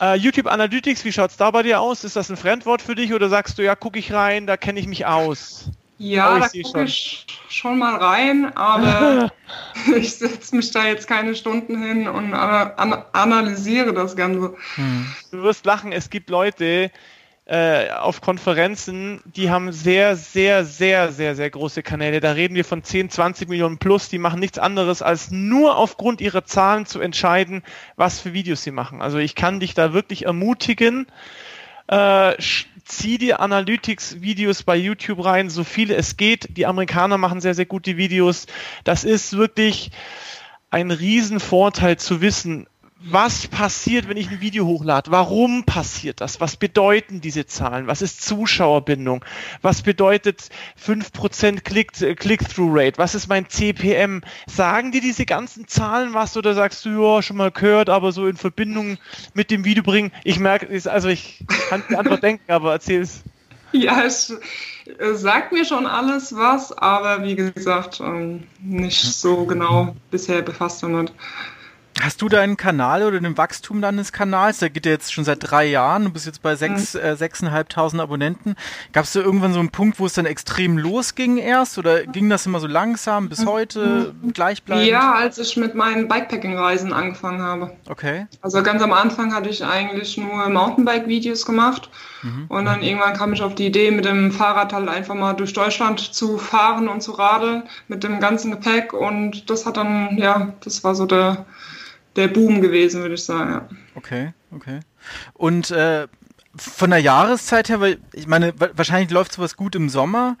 [0.00, 2.04] Äh, YouTube Analytics, wie schaut's da bei dir aus?
[2.04, 4.80] Ist das ein Fremdwort für dich oder sagst du, ja, gucke ich rein, da kenne
[4.80, 5.70] ich mich aus?
[5.98, 6.86] Ja, Oh, ich da gucke schon.
[6.86, 9.30] ich schon mal rein, aber
[9.96, 14.54] ich setze mich da jetzt keine Stunden hin und ana ana analysiere das Ganze.
[15.30, 16.90] Du wirst lachen, es gibt Leute
[17.50, 22.20] äh, auf Konferenzen, die haben sehr, sehr, sehr, sehr, sehr große Kanäle.
[22.20, 24.08] Da reden wir von 10, 20 Millionen plus.
[24.08, 27.64] Die machen nichts anderes, als nur aufgrund ihrer Zahlen zu entscheiden,
[27.96, 29.02] was für Videos sie machen.
[29.02, 31.08] Also ich kann dich da wirklich ermutigen,
[31.88, 32.36] äh,
[32.84, 36.56] zieh dir Analytics-Videos bei YouTube rein, so viele es geht.
[36.56, 38.46] Die Amerikaner machen sehr, sehr gute Videos.
[38.84, 39.90] Das ist wirklich
[40.70, 42.68] ein Riesenvorteil zu wissen,
[43.02, 45.10] was passiert, wenn ich ein Video hochlade?
[45.10, 46.38] Warum passiert das?
[46.40, 47.86] Was bedeuten diese Zahlen?
[47.86, 49.24] Was ist Zuschauerbindung?
[49.62, 52.98] Was bedeutet 5% Click- äh, Click-Through-Rate?
[52.98, 54.20] Was ist mein CPM?
[54.46, 58.26] Sagen dir diese ganzen Zahlen was oder sagst du, ja, schon mal gehört, aber so
[58.26, 58.98] in Verbindung
[59.32, 60.12] mit dem Video bringen?
[60.22, 63.22] Ich merke, es- also ich kann die Antwort denken, aber erzähl's.
[63.72, 64.34] Ja, es
[65.14, 71.12] sagt mir schon alles was, aber wie gesagt, ähm, nicht so genau bisher befasst damit.
[72.00, 74.58] Hast du deinen Kanal oder den Wachstum deines Kanals?
[74.58, 76.04] Der geht ja jetzt schon seit drei Jahren.
[76.04, 78.56] Du bist jetzt bei sechs, äh, sechseinhalbtausend Abonnenten.
[78.92, 81.76] Gab es da irgendwann so einen Punkt, wo es dann extrem losging erst?
[81.76, 84.88] Oder ging das immer so langsam bis heute gleichbleibend?
[84.88, 87.72] Ja, als ich mit meinen Bikepacking-Reisen angefangen habe.
[87.86, 88.26] Okay.
[88.40, 91.90] Also ganz am Anfang hatte ich eigentlich nur Mountainbike-Videos gemacht
[92.48, 95.54] und dann irgendwann kam ich auf die Idee, mit dem Fahrrad halt einfach mal durch
[95.54, 100.52] Deutschland zu fahren und zu radeln mit dem ganzen Gepäck und das hat dann, ja,
[100.62, 101.46] das war so der,
[102.16, 103.50] der Boom gewesen, würde ich sagen.
[103.52, 103.68] Ja.
[103.94, 104.80] Okay, okay.
[105.34, 106.06] Und äh,
[106.56, 110.36] von der Jahreszeit her, weil ich meine, wa- wahrscheinlich läuft sowas gut im Sommer.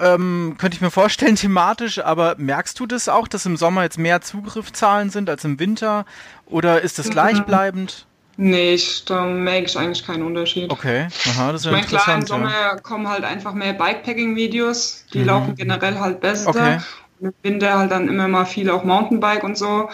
[0.00, 3.98] Ähm, könnte ich mir vorstellen, thematisch, aber merkst du das auch, dass im Sommer jetzt
[3.98, 6.06] mehr Zugriffszahlen sind als im Winter?
[6.46, 8.06] Oder ist das gleichbleibend?
[8.36, 10.70] Nee, ich, da merke ich eigentlich keinen Unterschied.
[10.70, 12.28] Okay, aha, das ist Ich ja meine, klar, im interessant.
[12.28, 12.76] Sommer Ja.
[12.76, 16.48] kommen halt einfach mehr Bikepacking-Videos, die laufen generell halt besser.
[16.50, 16.78] Okay.
[17.20, 19.88] Im Winter halt dann immer mal viel auch Mountainbike und so.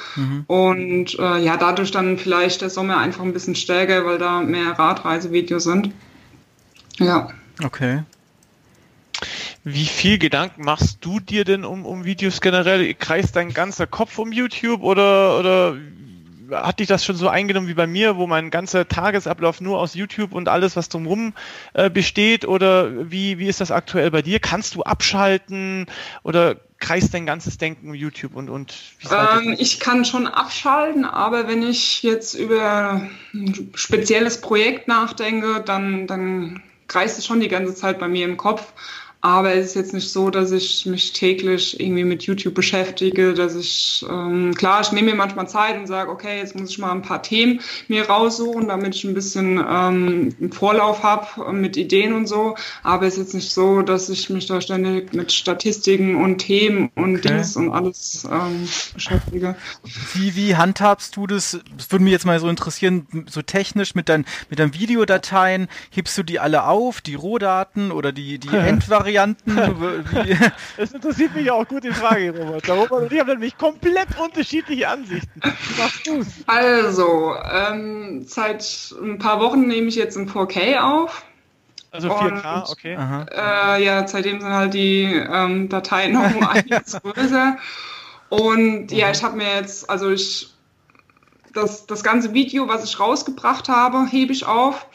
[0.47, 4.72] Und äh, ja, dadurch dann vielleicht der Sommer einfach ein bisschen stärker, weil da mehr
[4.79, 5.91] Radreisevideos sind.
[6.99, 7.29] Ja.
[7.62, 8.03] Okay.
[9.64, 12.93] Wie viel Gedanken machst du dir denn um, um Videos generell?
[12.95, 15.77] Kreist dein ganzer Kopf um YouTube oder, oder
[16.51, 19.95] hat dich das schon so eingenommen wie bei mir, wo mein ganzer Tagesablauf nur aus
[19.95, 21.34] YouTube und alles, was drumherum
[21.72, 22.47] äh, besteht?
[22.47, 24.40] Oder wie, wie ist das aktuell bei dir?
[24.40, 25.86] Kannst du abschalten
[26.22, 31.05] oder kreist dein ganzes Denken um YouTube und, und wie Ähm, ich kann schon abschalten,
[31.05, 37.49] aber wenn ich jetzt über ein spezielles Projekt nachdenke, dann, dann kreist es schon die
[37.49, 38.72] ganze Zeit bei mir im Kopf.
[39.25, 43.55] Aber es ist jetzt nicht so, dass ich mich täglich irgendwie mit YouTube beschäftige, dass
[43.55, 46.93] ich, ähm, klar, ich nehme mir manchmal Zeit und sage, okay, jetzt muss ich mal
[46.93, 52.12] ein paar Themen mir raussuchen, damit ich ein bisschen ähm, einen Vorlauf habe mit Ideen
[52.12, 52.55] und so.
[52.83, 56.91] Aber es ist jetzt nicht so, dass ich mich da ständig mit Statistiken und Themen
[56.95, 57.29] und okay.
[57.29, 59.57] Dings und alles ähm, beschäftige.
[60.12, 61.59] Wie, wie handhabst du das?
[61.79, 65.68] Das würde mich jetzt mal so interessieren, so technisch mit, dein, mit deinen Videodateien.
[65.89, 69.13] Hebst du die alle auf, die Rohdaten oder die, die Endvarianten?
[69.14, 69.56] Varianten.
[70.76, 72.66] das interessiert mich auch gut, die Frage, Robert.
[72.66, 75.40] Der Robert und ich haben nämlich komplett unterschiedliche Ansichten.
[75.42, 76.26] Wie machst du's?
[76.46, 81.24] Also, ähm, seit ein paar Wochen nehme ich jetzt ein 4K auf.
[81.90, 82.94] Also 4K, und, okay.
[82.94, 87.56] Äh, ja, seitdem sind halt die ähm, Dateien noch um einiges größer.
[88.30, 90.52] Und ja, ich habe mir jetzt, also ich,
[91.52, 94.88] das, das ganze Video, was ich rausgebracht habe, hebe ich auf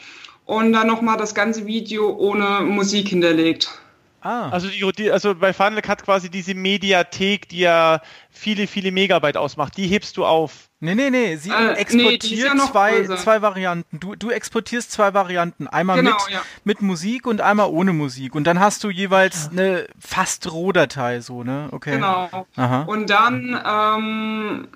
[0.44, 3.79] und dann nochmal das ganze Video ohne Musik hinterlegt.
[4.20, 4.50] Ah.
[4.50, 8.00] Also, die, also bei Final Cut quasi diese Mediathek, die ja
[8.30, 10.68] viele, viele Megabyte ausmacht, die hebst du auf.
[10.82, 14.00] Nee, nee, nee, sie äh, exportiert nee, ja zwei, zwei Varianten.
[14.00, 15.66] Du, du exportierst zwei Varianten.
[15.68, 16.40] Einmal genau, mit, ja.
[16.64, 18.34] mit Musik und einmal ohne Musik.
[18.34, 19.50] Und dann hast du jeweils ah.
[19.52, 21.68] eine fast Rohdatei, so, ne?
[21.70, 21.92] Okay.
[21.92, 22.46] Genau.
[22.56, 22.82] Aha.
[22.82, 24.68] Und dann ähm,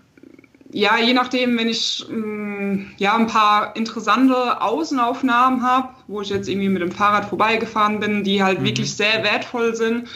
[0.74, 6.48] ja, je nachdem, wenn ich ähm, ja ein paar interessante Außenaufnahmen habe, wo ich jetzt
[6.48, 8.64] irgendwie mit dem Fahrrad vorbeigefahren bin, die halt mhm.
[8.64, 10.08] wirklich sehr wertvoll sind,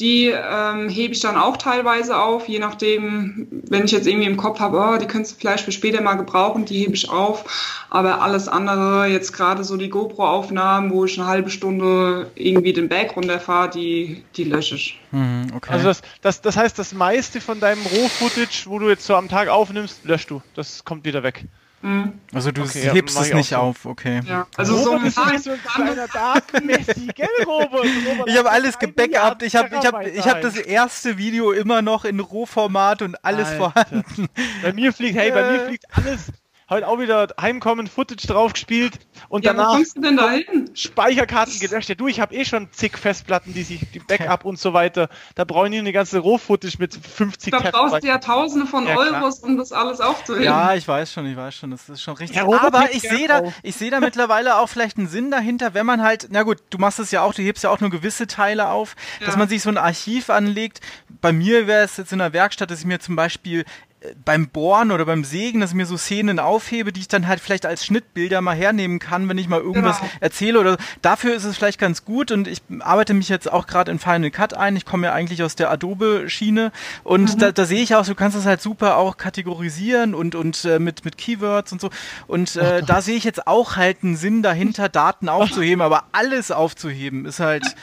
[0.00, 4.38] die ähm, hebe ich dann auch teilweise auf, je nachdem, wenn ich jetzt irgendwie im
[4.38, 7.84] Kopf habe, oh, die könntest du vielleicht für später mal gebrauchen, die hebe ich auf.
[7.90, 12.88] Aber alles andere, jetzt gerade so die GoPro-Aufnahmen, wo ich eine halbe Stunde irgendwie den
[12.88, 14.98] Berg runterfahre, die, die lösche ich.
[15.10, 15.72] Mhm, okay.
[15.72, 19.28] Also das, das, das heißt, das meiste von deinem Roh-Footage, wo du jetzt so am
[19.28, 20.40] Tag aufnimmst, löschst du.
[20.54, 21.44] Das kommt wieder weg.
[21.82, 22.12] Mhm.
[22.34, 23.56] Also du okay, hebst ja, es nicht so.
[23.56, 24.20] auf, okay.
[24.26, 27.86] Ja, also Robert so ein ist so ein kleiner Datenmessi, gell, Robert?
[28.06, 29.42] Robert ich habe alles gebackupt.
[29.42, 33.48] Ich habe ich hab, ich hab das erste Video immer noch in Rohformat und alles
[33.48, 33.72] Alter.
[33.72, 34.28] vorhanden.
[34.62, 36.26] Bei mir fliegt, hey, bei mir fliegt alles
[36.70, 38.98] heute auch wieder Heimkommen, Footage drauf gespielt
[39.28, 40.70] und ja, danach kommst du denn da hin?
[40.72, 41.88] Speicherkarten gelöscht.
[41.88, 45.08] Ja, du, ich habe eh schon zig Festplatten, die sich, die Backup und so weiter.
[45.34, 48.86] Da brauche ich nicht eine ganze Roh-Footage mit 50 Da brauchst du ja Tausende von
[48.86, 50.44] ja, Euros, um das alles aufzuheben.
[50.44, 52.36] Ja, ich weiß schon, ich weiß schon, das ist schon richtig.
[52.36, 55.86] Ja, Aber ich sehe da, ich sehe da mittlerweile auch vielleicht einen Sinn dahinter, wenn
[55.86, 58.26] man halt, na gut, du machst es ja auch, du hebst ja auch nur gewisse
[58.26, 58.94] Teile auf,
[59.24, 60.80] dass man sich so ein Archiv anlegt.
[61.20, 63.64] Bei mir wäre es jetzt in der Werkstatt, dass ich mir zum Beispiel
[64.24, 67.38] beim Bohren oder beim Sägen, dass ich mir so Szenen aufhebe, die ich dann halt
[67.38, 70.10] vielleicht als Schnittbilder mal hernehmen kann, wenn ich mal irgendwas genau.
[70.20, 73.90] erzähle oder dafür ist es vielleicht ganz gut und ich arbeite mich jetzt auch gerade
[73.90, 74.74] in Final Cut ein.
[74.76, 76.72] Ich komme ja eigentlich aus der Adobe-Schiene
[77.04, 77.38] und mhm.
[77.38, 80.78] da, da sehe ich auch, du kannst das halt super auch kategorisieren und, und äh,
[80.78, 81.90] mit, mit Keywords und so
[82.26, 86.50] und äh, da sehe ich jetzt auch halt einen Sinn dahinter, Daten aufzuheben, aber alles
[86.50, 87.76] aufzuheben ist halt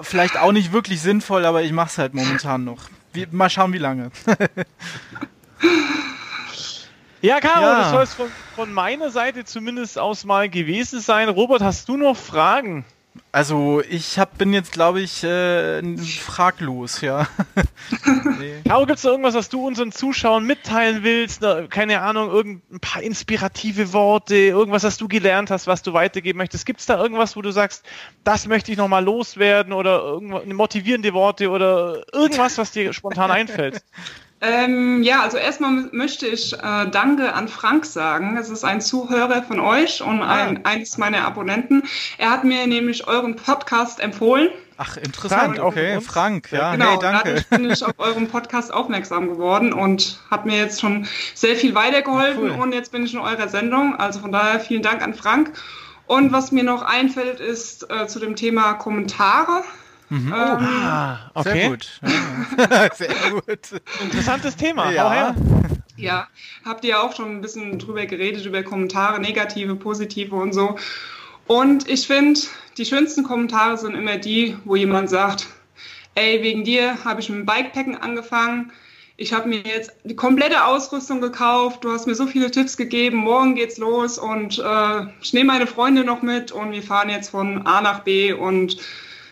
[0.00, 2.88] vielleicht auch nicht wirklich sinnvoll, aber ich mache es halt momentan noch.
[3.12, 4.10] Wie, mal schauen, wie lange.
[7.22, 7.78] Ja, Caro, ja.
[7.80, 11.28] das soll es von, von meiner Seite zumindest aus mal gewesen sein.
[11.28, 12.84] Robert, hast du noch Fragen?
[13.32, 17.28] Also ich hab, bin jetzt, glaube ich, äh, fraglos, ja.
[18.38, 18.60] nee.
[18.66, 21.44] Caro, gibt es da irgendwas, was du unseren Zuschauern mitteilen willst?
[21.70, 26.66] Keine Ahnung, irgendein paar inspirative Worte, irgendwas, was du gelernt hast, was du weitergeben möchtest?
[26.66, 27.84] Gibt es da irgendwas, wo du sagst,
[28.24, 33.84] das möchte ich nochmal loswerden oder motivierende Worte oder irgendwas, was dir spontan einfällt?
[34.42, 38.38] Ähm, ja, also erstmal möchte ich äh, Danke an Frank sagen.
[38.38, 40.32] Es ist ein Zuhörer von euch und ah.
[40.32, 41.82] ein, eines meiner Abonnenten.
[42.16, 44.48] Er hat mir nämlich euren Podcast empfohlen.
[44.78, 47.24] Ach, interessant, Frank, okay, Frank, ja, genau, hey, danke.
[47.24, 51.74] Dadurch bin ich auf euren Podcast aufmerksam geworden und hat mir jetzt schon sehr viel
[51.74, 52.62] weitergeholfen cool.
[52.62, 53.94] und jetzt bin ich in eurer Sendung.
[53.96, 55.52] Also von daher vielen Dank an Frank.
[56.06, 59.64] Und was mir noch einfällt, ist äh, zu dem Thema Kommentare.
[60.10, 60.26] Mhm.
[60.26, 61.50] Ähm, ah, okay.
[61.50, 62.00] Sehr gut.
[62.02, 62.88] Ja.
[62.94, 63.80] Sehr gut.
[64.02, 64.90] Interessantes Thema.
[64.90, 65.36] Ja.
[65.96, 66.28] ja,
[66.64, 70.76] habt ihr auch schon ein bisschen drüber geredet, über Kommentare, negative, positive und so.
[71.46, 72.40] Und ich finde,
[72.76, 75.46] die schönsten Kommentare sind immer die, wo jemand sagt,
[76.16, 78.72] ey, wegen dir habe ich mit dem Bikepacken angefangen.
[79.16, 81.84] Ich habe mir jetzt die komplette Ausrüstung gekauft.
[81.84, 83.18] Du hast mir so viele Tipps gegeben.
[83.18, 87.28] Morgen geht's los und äh, ich nehme meine Freunde noch mit und wir fahren jetzt
[87.28, 88.78] von A nach B und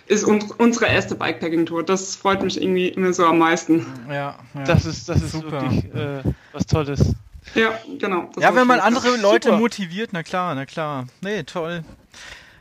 [0.09, 1.85] ist un unsere erste Bikepacking-Tour.
[1.85, 3.87] Das freut mich irgendwie immer so am meisten.
[4.09, 4.65] Ja, ja.
[4.65, 5.63] das ist, das ist Super.
[5.63, 7.15] wirklich äh, was Tolles.
[7.55, 8.31] Ja, genau.
[8.39, 9.61] Ja, wenn man andere Leute Super.
[9.61, 11.07] motiviert, na klar, na klar.
[11.21, 11.83] Nee, toll.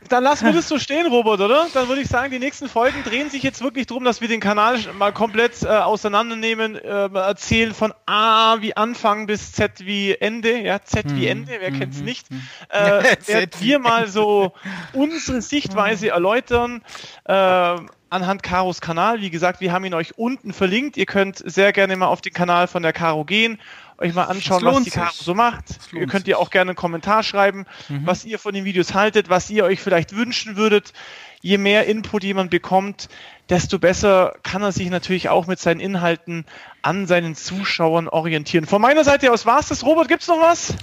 [0.08, 1.66] Dann lassen wir das so stehen, Robert, oder?
[1.72, 4.40] Dann würde ich sagen, die nächsten Folgen drehen sich jetzt wirklich darum, dass wir den
[4.40, 10.60] Kanal mal komplett äh, auseinandernehmen, äh, erzählen von A wie Anfang bis Z wie Ende,
[10.60, 11.78] ja, Z wie Ende, wer hm.
[11.78, 12.26] kennt's nicht?
[12.70, 14.52] Äh, werden wir mal so
[14.92, 16.82] unsere Sichtweise erläutern.
[17.24, 17.76] Äh,
[18.10, 19.20] anhand Karos Kanal.
[19.20, 20.96] Wie gesagt, wir haben ihn euch unten verlinkt.
[20.96, 23.58] Ihr könnt sehr gerne mal auf den Kanal von der Caro gehen,
[23.98, 25.64] euch mal anschauen, was die Caro so macht.
[25.92, 28.06] Ihr könnt ihr auch gerne einen Kommentar schreiben, mhm.
[28.06, 30.92] was ihr von den Videos haltet, was ihr euch vielleicht wünschen würdet.
[31.40, 33.08] Je mehr Input jemand bekommt,
[33.48, 36.44] desto besser kann er sich natürlich auch mit seinen Inhalten
[36.82, 38.66] an seinen Zuschauern orientieren.
[38.66, 39.84] Von meiner Seite aus war es das.
[39.84, 40.74] Robert, gibt's noch was?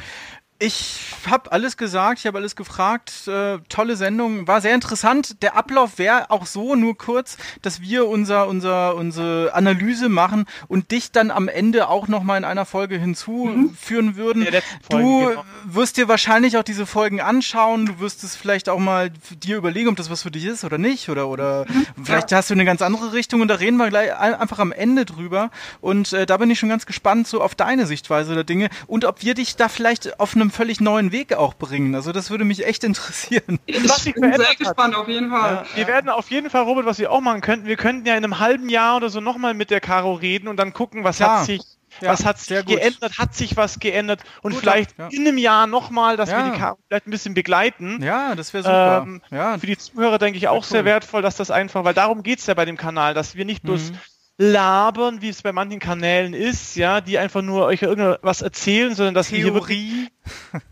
[0.57, 3.27] Ich habe alles gesagt, ich habe alles gefragt.
[3.27, 5.41] Äh, tolle Sendung, war sehr interessant.
[5.41, 10.91] Der Ablauf wäre auch so, nur kurz, dass wir unser, unser, unsere Analyse machen und
[10.91, 13.75] dich dann am Ende auch nochmal in einer Folge hinzuführen
[14.05, 14.15] mhm.
[14.15, 14.47] würden.
[14.87, 15.45] du genau.
[15.65, 17.87] wirst dir wahrscheinlich auch diese Folgen anschauen.
[17.87, 19.11] Du wirst es vielleicht auch mal
[19.43, 21.09] dir überlegen, ob das was für dich ist oder nicht.
[21.09, 22.05] Oder, oder mhm.
[22.05, 22.37] vielleicht ja.
[22.37, 25.51] hast du eine ganz andere Richtung und da reden wir gleich einfach am Ende drüber.
[25.81, 29.03] Und äh, da bin ich schon ganz gespannt so auf deine Sichtweise der Dinge und
[29.03, 31.95] ob wir dich da vielleicht auf einem völlig neuen Weg auch bringen.
[31.95, 33.59] Also das würde mich echt interessieren.
[33.65, 35.65] Ich bin sehr gespannt, auf jeden Fall.
[35.69, 35.77] Ja.
[35.77, 38.23] Wir werden auf jeden Fall, Robert, was wir auch machen könnten, wir könnten ja in
[38.23, 41.39] einem halben Jahr oder so nochmal mit der Caro reden und dann gucken, was Klar.
[41.39, 41.61] hat sich
[42.01, 43.17] ja, was hat sich geändert?
[43.17, 44.21] Hat sich was geändert?
[44.41, 45.07] Und gut, vielleicht ja.
[45.11, 46.43] in einem Jahr nochmal, dass ja.
[46.43, 48.03] wir die Caro vielleicht ein bisschen begleiten.
[48.03, 49.03] Ja, das wäre super.
[49.07, 49.57] Ähm, ja.
[49.57, 50.63] Für die Zuhörer denke ich auch cool.
[50.63, 53.45] sehr wertvoll, dass das einfach, weil darum geht es ja bei dem Kanal, dass wir
[53.45, 53.99] nicht bloß mhm
[54.37, 59.13] labern, wie es bei manchen Kanälen ist, ja, die einfach nur euch irgendwas erzählen, sondern
[59.13, 59.37] dass Theorie.
[59.37, 60.11] wir hier wirklich,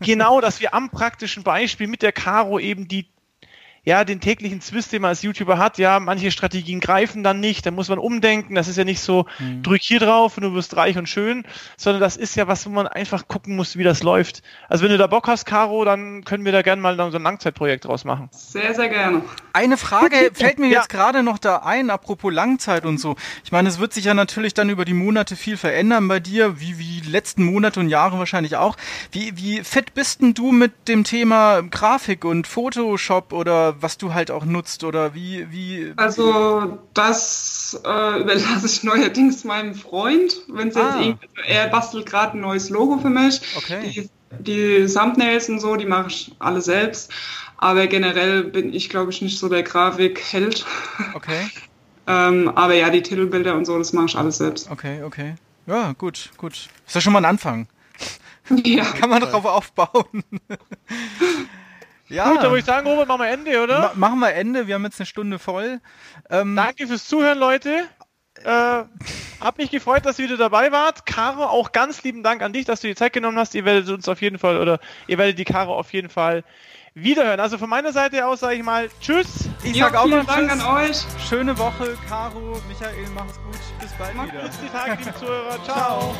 [0.00, 3.06] genau, dass wir am praktischen Beispiel mit der Caro eben die
[3.84, 7.66] ja, den täglichen Zwist, den man als YouTuber hat, ja, manche Strategien greifen dann nicht,
[7.66, 9.62] da muss man umdenken, das ist ja nicht so, mhm.
[9.62, 11.44] drück hier drauf und du wirst reich und schön,
[11.76, 14.42] sondern das ist ja was, wo man einfach gucken muss, wie das läuft.
[14.68, 17.22] Also wenn du da Bock hast, Caro, dann können wir da gerne mal so ein
[17.22, 18.28] Langzeitprojekt draus machen.
[18.32, 19.22] Sehr, sehr gerne.
[19.52, 20.78] Eine Frage fällt mir ja.
[20.80, 23.16] jetzt gerade noch da ein, apropos Langzeit und so.
[23.44, 26.58] Ich meine, es wird sich ja natürlich dann über die Monate viel verändern bei dir,
[26.58, 28.76] wie, wie letzten Monate und Jahre wahrscheinlich auch.
[29.12, 34.14] Wie, wie fit bist denn du mit dem Thema Grafik und Photoshop oder was du
[34.14, 35.92] halt auch nutzt oder wie, wie.
[35.96, 41.00] Also das äh, überlasse ich neuerdings meinem Freund, wenn es ah.
[41.00, 43.40] jetzt also er bastelt gerade ein neues Logo für mich.
[43.56, 43.80] Okay.
[43.82, 47.12] Die, die Thumbnails und so, die mache ich alle selbst.
[47.56, 50.66] Aber generell bin ich, glaube ich, nicht so der Grafikheld.
[51.14, 51.48] Okay.
[52.06, 54.70] ähm, aber ja, die Titelbilder und so, das mache ich alles selbst.
[54.70, 55.36] Okay, okay.
[55.66, 56.68] Ja, gut, gut.
[56.86, 57.68] Ist ja schon mal ein Anfang.
[58.62, 58.84] Ja.
[58.84, 60.22] Kann man drauf aufbauen.
[62.08, 62.28] Ja.
[62.28, 63.80] Gut, dann würde ich sagen, Robert, machen wir Ende, oder?
[63.80, 65.80] Ma machen wir Ende, wir haben jetzt eine Stunde voll.
[66.30, 67.84] Ähm, Danke fürs Zuhören, Leute.
[68.42, 68.84] Äh,
[69.40, 71.06] hab mich gefreut, dass ihr wieder dabei wart.
[71.06, 73.54] Caro, auch ganz lieben Dank an dich, dass du die Zeit genommen hast.
[73.54, 76.44] Ihr werdet uns auf jeden Fall, oder ihr werdet die Caro auf jeden Fall
[76.94, 77.40] wiederhören.
[77.40, 79.48] Also von meiner Seite aus sage ich mal Tschüss.
[79.62, 80.64] Ich ja, sag auch mal Dank Tschüss.
[80.64, 80.96] an euch.
[81.28, 83.58] Schöne Woche, Caro, Michael, mach's gut.
[83.80, 84.42] Bis bald Macht wieder.
[84.42, 85.62] Bis die Tage, liebe Zuhörer.
[85.64, 86.14] Ciao.